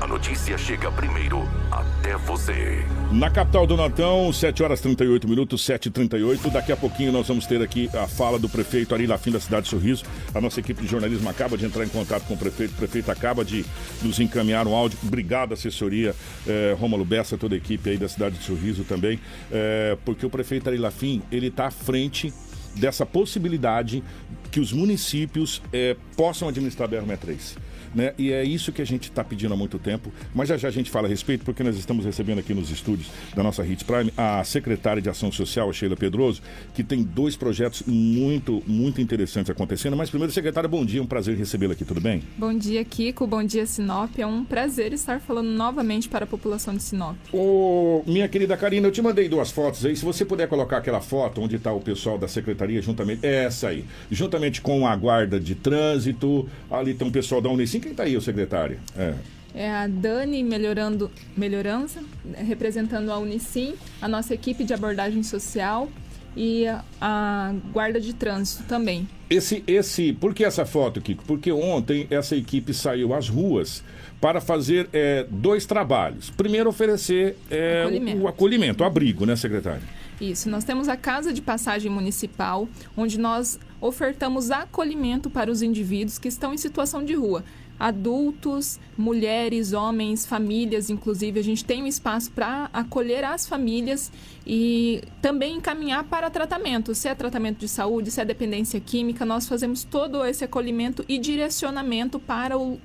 [0.00, 2.84] a notícia chega primeiro até você.
[3.12, 6.50] Na capital do Nortão, 7 horas 38 minutos, 7h38.
[6.50, 9.64] Daqui a pouquinho nós vamos ter aqui a fala do prefeito Ari Lafim da cidade
[9.64, 10.04] de Sorriso.
[10.34, 12.72] A nossa equipe de jornalismo acaba de entrar em contato com o prefeito.
[12.72, 13.64] O prefeito acaba de
[14.02, 14.98] nos encaminhar um áudio.
[15.02, 16.14] Obrigado, assessoria
[16.46, 16.76] eh,
[17.06, 19.20] Bessa, toda a equipe aí da cidade de Sorriso também.
[19.52, 22.32] eh, porque o prefeito Ari Lafim, ele está à frente
[22.76, 24.02] dessa possibilidade
[24.50, 27.56] que os municípios eh, possam administrar a BR-63.
[27.94, 28.12] Né?
[28.18, 30.12] E é isso que a gente está pedindo há muito tempo.
[30.34, 33.10] Mas já já a gente fala a respeito, porque nós estamos recebendo aqui nos estúdios
[33.34, 36.42] da nossa Hits Prime a secretária de Ação Social, Sheila Pedroso,
[36.74, 39.96] que tem dois projetos muito, muito interessantes acontecendo.
[39.96, 42.22] Mas primeiro, secretária, bom dia, um prazer recebê-la aqui, tudo bem?
[42.36, 43.26] Bom dia, Kiko.
[43.26, 44.18] Bom dia, Sinop.
[44.18, 47.16] É um prazer estar falando novamente para a população de Sinop.
[47.32, 49.94] Ô, minha querida Karina, eu te mandei duas fotos aí.
[49.94, 53.24] Se você puder colocar aquela foto onde está o pessoal da secretaria, juntamente.
[53.24, 53.84] Essa aí.
[54.10, 56.48] Juntamente com a guarda de trânsito.
[56.70, 57.80] Ali tem um pessoal da Unicim.
[57.84, 58.80] Quem está aí, o secretário?
[58.96, 59.14] É.
[59.54, 62.02] É a Dani melhorando, melhorança,
[62.34, 65.90] representando a Unicim, a nossa equipe de abordagem social
[66.34, 69.06] e a, a guarda de trânsito também.
[69.28, 71.24] Esse, esse, por que essa foto, Kiko?
[71.26, 73.84] Porque ontem essa equipe saiu às ruas
[74.18, 76.30] para fazer é, dois trabalhos.
[76.30, 78.18] Primeiro, oferecer é, Acolhimento.
[78.18, 79.82] o, o acolhimento, o abrigo, né, secretário?
[80.20, 86.18] Isso, nós temos a Casa de Passagem Municipal, onde nós ofertamos acolhimento para os indivíduos
[86.18, 87.44] que estão em situação de rua.
[87.78, 94.12] Adultos, mulheres, homens, famílias, inclusive, a gente tem um espaço para acolher as famílias
[94.46, 96.94] e também encaminhar para tratamento.
[96.94, 101.18] Se é tratamento de saúde, se é dependência química, nós fazemos todo esse acolhimento e
[101.18, 102.78] direcionamento para o,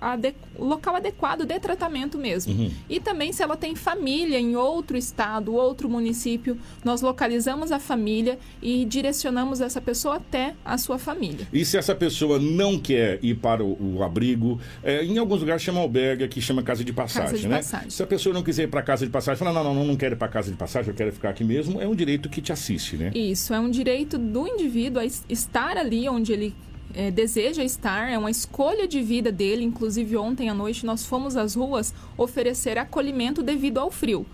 [0.00, 2.52] ade- local adequado de tratamento mesmo.
[2.52, 2.70] Uhum.
[2.88, 8.38] E também, se ela tem família em outro estado, outro município, nós localizamos a família
[8.60, 11.46] e direcionamos essa pessoa até a sua família.
[11.52, 14.33] E se essa pessoa não quer ir para o, o abrigo,
[14.82, 17.56] é, em alguns lugares chama albergue, aqui chama casa de passagem, Casa de né?
[17.56, 17.90] passagem.
[17.90, 19.96] Se a pessoa não quiser ir para casa de passagem, fala, não, não, não, não
[19.96, 22.40] quero ir para casa de passagem, eu quero ficar aqui mesmo, é um direito que
[22.40, 23.10] te assiste, né?
[23.14, 26.54] Isso, é um direito do indivíduo a es- estar ali onde ele
[26.94, 29.64] eh, deseja estar, é uma escolha de vida dele.
[29.64, 34.24] Inclusive, ontem à noite nós fomos às ruas oferecer acolhimento devido ao frio.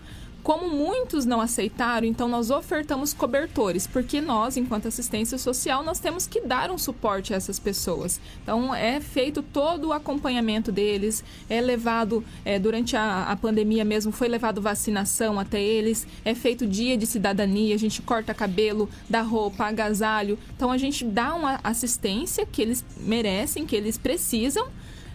[0.43, 6.25] Como muitos não aceitaram, então nós ofertamos cobertores, porque nós, enquanto assistência social, nós temos
[6.25, 8.19] que dar um suporte a essas pessoas.
[8.41, 14.11] Então é feito todo o acompanhamento deles, é levado eh, durante a, a pandemia mesmo,
[14.11, 19.21] foi levado vacinação até eles, é feito dia de cidadania, a gente corta cabelo, dá
[19.21, 20.39] roupa, agasalho.
[20.55, 24.67] Então a gente dá uma assistência que eles merecem, que eles precisam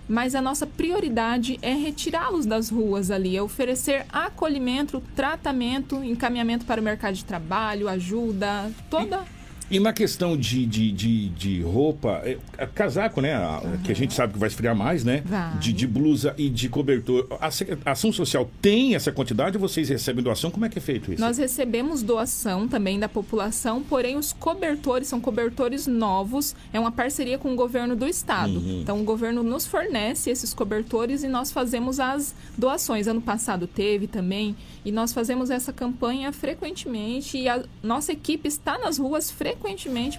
[0.09, 6.81] mas a nossa prioridade é retirá-los das ruas ali, é oferecer acolhimento, tratamento, encaminhamento para
[6.81, 9.36] o mercado de trabalho, ajuda, toda.
[9.69, 13.35] E na questão de, de, de, de roupa, é, é casaco, né?
[13.35, 15.23] a- Que a gente sabe que vai esfriar mais, né?
[15.27, 15.59] Vai.
[15.59, 17.27] De, de blusa e de cobertor.
[17.41, 20.53] A, ação social tem essa quantidade ou vocês recebem doação?
[20.53, 21.21] Como é que é feito isso?
[21.21, 27.37] Nós recebemos doação também da população, porém os cobertores são cobertores novos, é uma parceria
[27.37, 28.53] com o governo do estado.
[28.59, 28.81] Uhum.
[28.83, 33.09] Então o governo nos fornece esses cobertores e nós fazemos as doações.
[33.09, 34.55] Ano passado teve também,
[34.85, 39.56] e nós fazemos essa campanha frequentemente e a nossa equipe está nas ruas frequentemente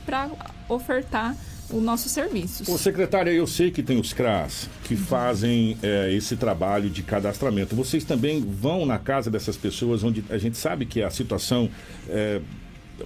[0.05, 0.29] para
[0.67, 1.35] ofertar
[1.69, 2.67] os nossos serviços.
[2.67, 7.75] Ô, secretária, eu sei que tem os CRAS que fazem é, esse trabalho de cadastramento.
[7.75, 11.69] Vocês também vão na casa dessas pessoas onde a gente sabe que a situação
[12.09, 12.41] é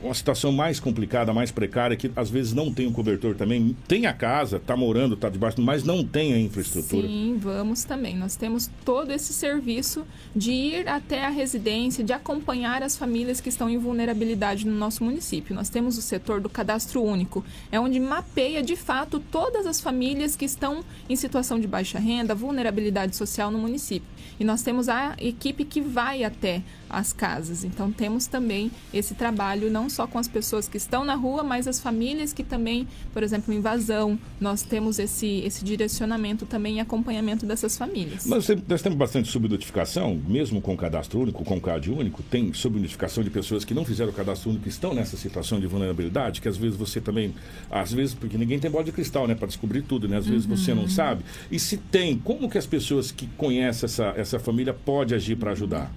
[0.02, 3.76] uma situação mais complicada, mais precária, que às vezes não tem um cobertor também.
[3.88, 7.08] Tem a casa, está morando, está debaixo, mas não tem a infraestrutura.
[7.08, 8.16] Sim, vamos também.
[8.16, 13.50] Nós temos todo esse serviço de ir até a residência, de acompanhar as famílias que
[13.50, 15.56] estão em vulnerabilidade no nosso município.
[15.56, 20.36] Nós temos o setor do cadastro único, é onde mapeia de fato todas as famílias
[20.36, 24.10] que estão em situação de baixa renda, vulnerabilidade social no município.
[24.40, 26.62] E nós temos a equipe que vai até
[26.92, 27.64] as casas.
[27.64, 31.68] Então temos também esse trabalho não só com as pessoas que estão na rua, mas
[31.68, 37.46] as famílias que também, por exemplo, invasão, nós temos esse, esse direcionamento também e acompanhamento
[37.46, 38.26] dessas famílias.
[38.46, 43.30] Tem- nós temos bastante subnotificação, mesmo com cadastro único, com CAD único, tem subnotificação de
[43.30, 46.58] pessoas que não fizeram o cadastro único e estão nessa situação de vulnerabilidade, que às
[46.58, 47.34] vezes você também,
[47.70, 50.18] às vezes, porque ninguém tem bola de cristal, né, para descobrir tudo, né?
[50.18, 51.24] Às vezes você não sabe.
[51.52, 55.52] E se tem, como que as pessoas que conhecem essa, essa família pode agir para
[55.52, 55.92] ajudar?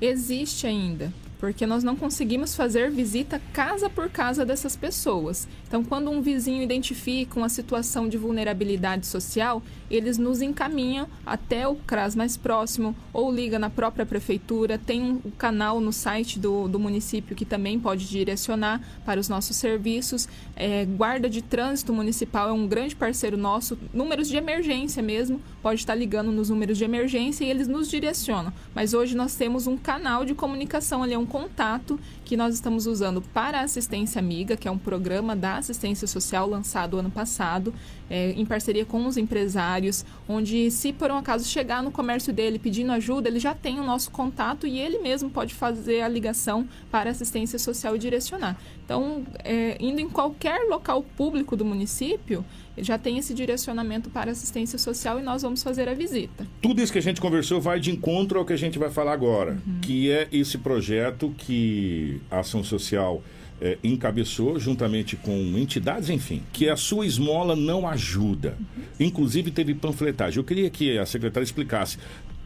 [0.00, 5.48] Existe ainda, porque nós não conseguimos fazer visita casa por casa dessas pessoas.
[5.66, 11.74] Então, quando um vizinho identifica uma situação de vulnerabilidade social, eles nos encaminham até o
[11.74, 14.78] CRAS mais próximo ou liga na própria prefeitura.
[14.78, 19.56] Tem um canal no site do, do município que também pode direcionar para os nossos
[19.56, 20.28] serviços.
[20.54, 23.78] É, guarda de Trânsito Municipal é um grande parceiro nosso.
[23.92, 28.52] Números de emergência mesmo, pode estar ligando nos números de emergência e eles nos direcionam.
[28.74, 32.86] Mas hoje nós temos um canal de comunicação ali, é um contato que nós estamos
[32.86, 37.72] usando para a Assistência Amiga, que é um programa da assistência social lançado ano passado,
[38.10, 42.58] é, em parceria com os empresários, onde se por um acaso chegar no comércio dele
[42.58, 46.68] pedindo ajuda, ele já tem o nosso contato e ele mesmo pode fazer a ligação
[46.90, 48.58] para a assistência social e direcionar.
[48.84, 52.44] Então, é, indo em qualquer local público do município,
[52.78, 56.46] já tem esse direcionamento para assistência social e nós vamos fazer a visita.
[56.60, 59.12] Tudo isso que a gente conversou vai de encontro ao que a gente vai falar
[59.12, 63.22] agora, que é esse projeto que a Ação Social
[63.60, 68.56] eh, encabeçou juntamente com entidades, enfim, que a sua esmola não ajuda.
[68.98, 70.38] Inclusive teve panfletagem.
[70.38, 71.98] Eu queria que a secretária explicasse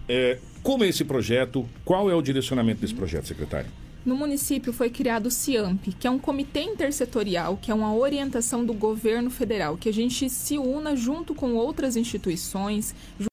[0.09, 3.71] eh, como é esse projeto, qual é o direcionamento desse projeto, secretária.
[4.05, 8.63] No município foi criado o CIAMP, que é um comitê intersetorial, que é uma orientação
[8.63, 12.95] do governo federal, que a gente se una junto com outras instituições,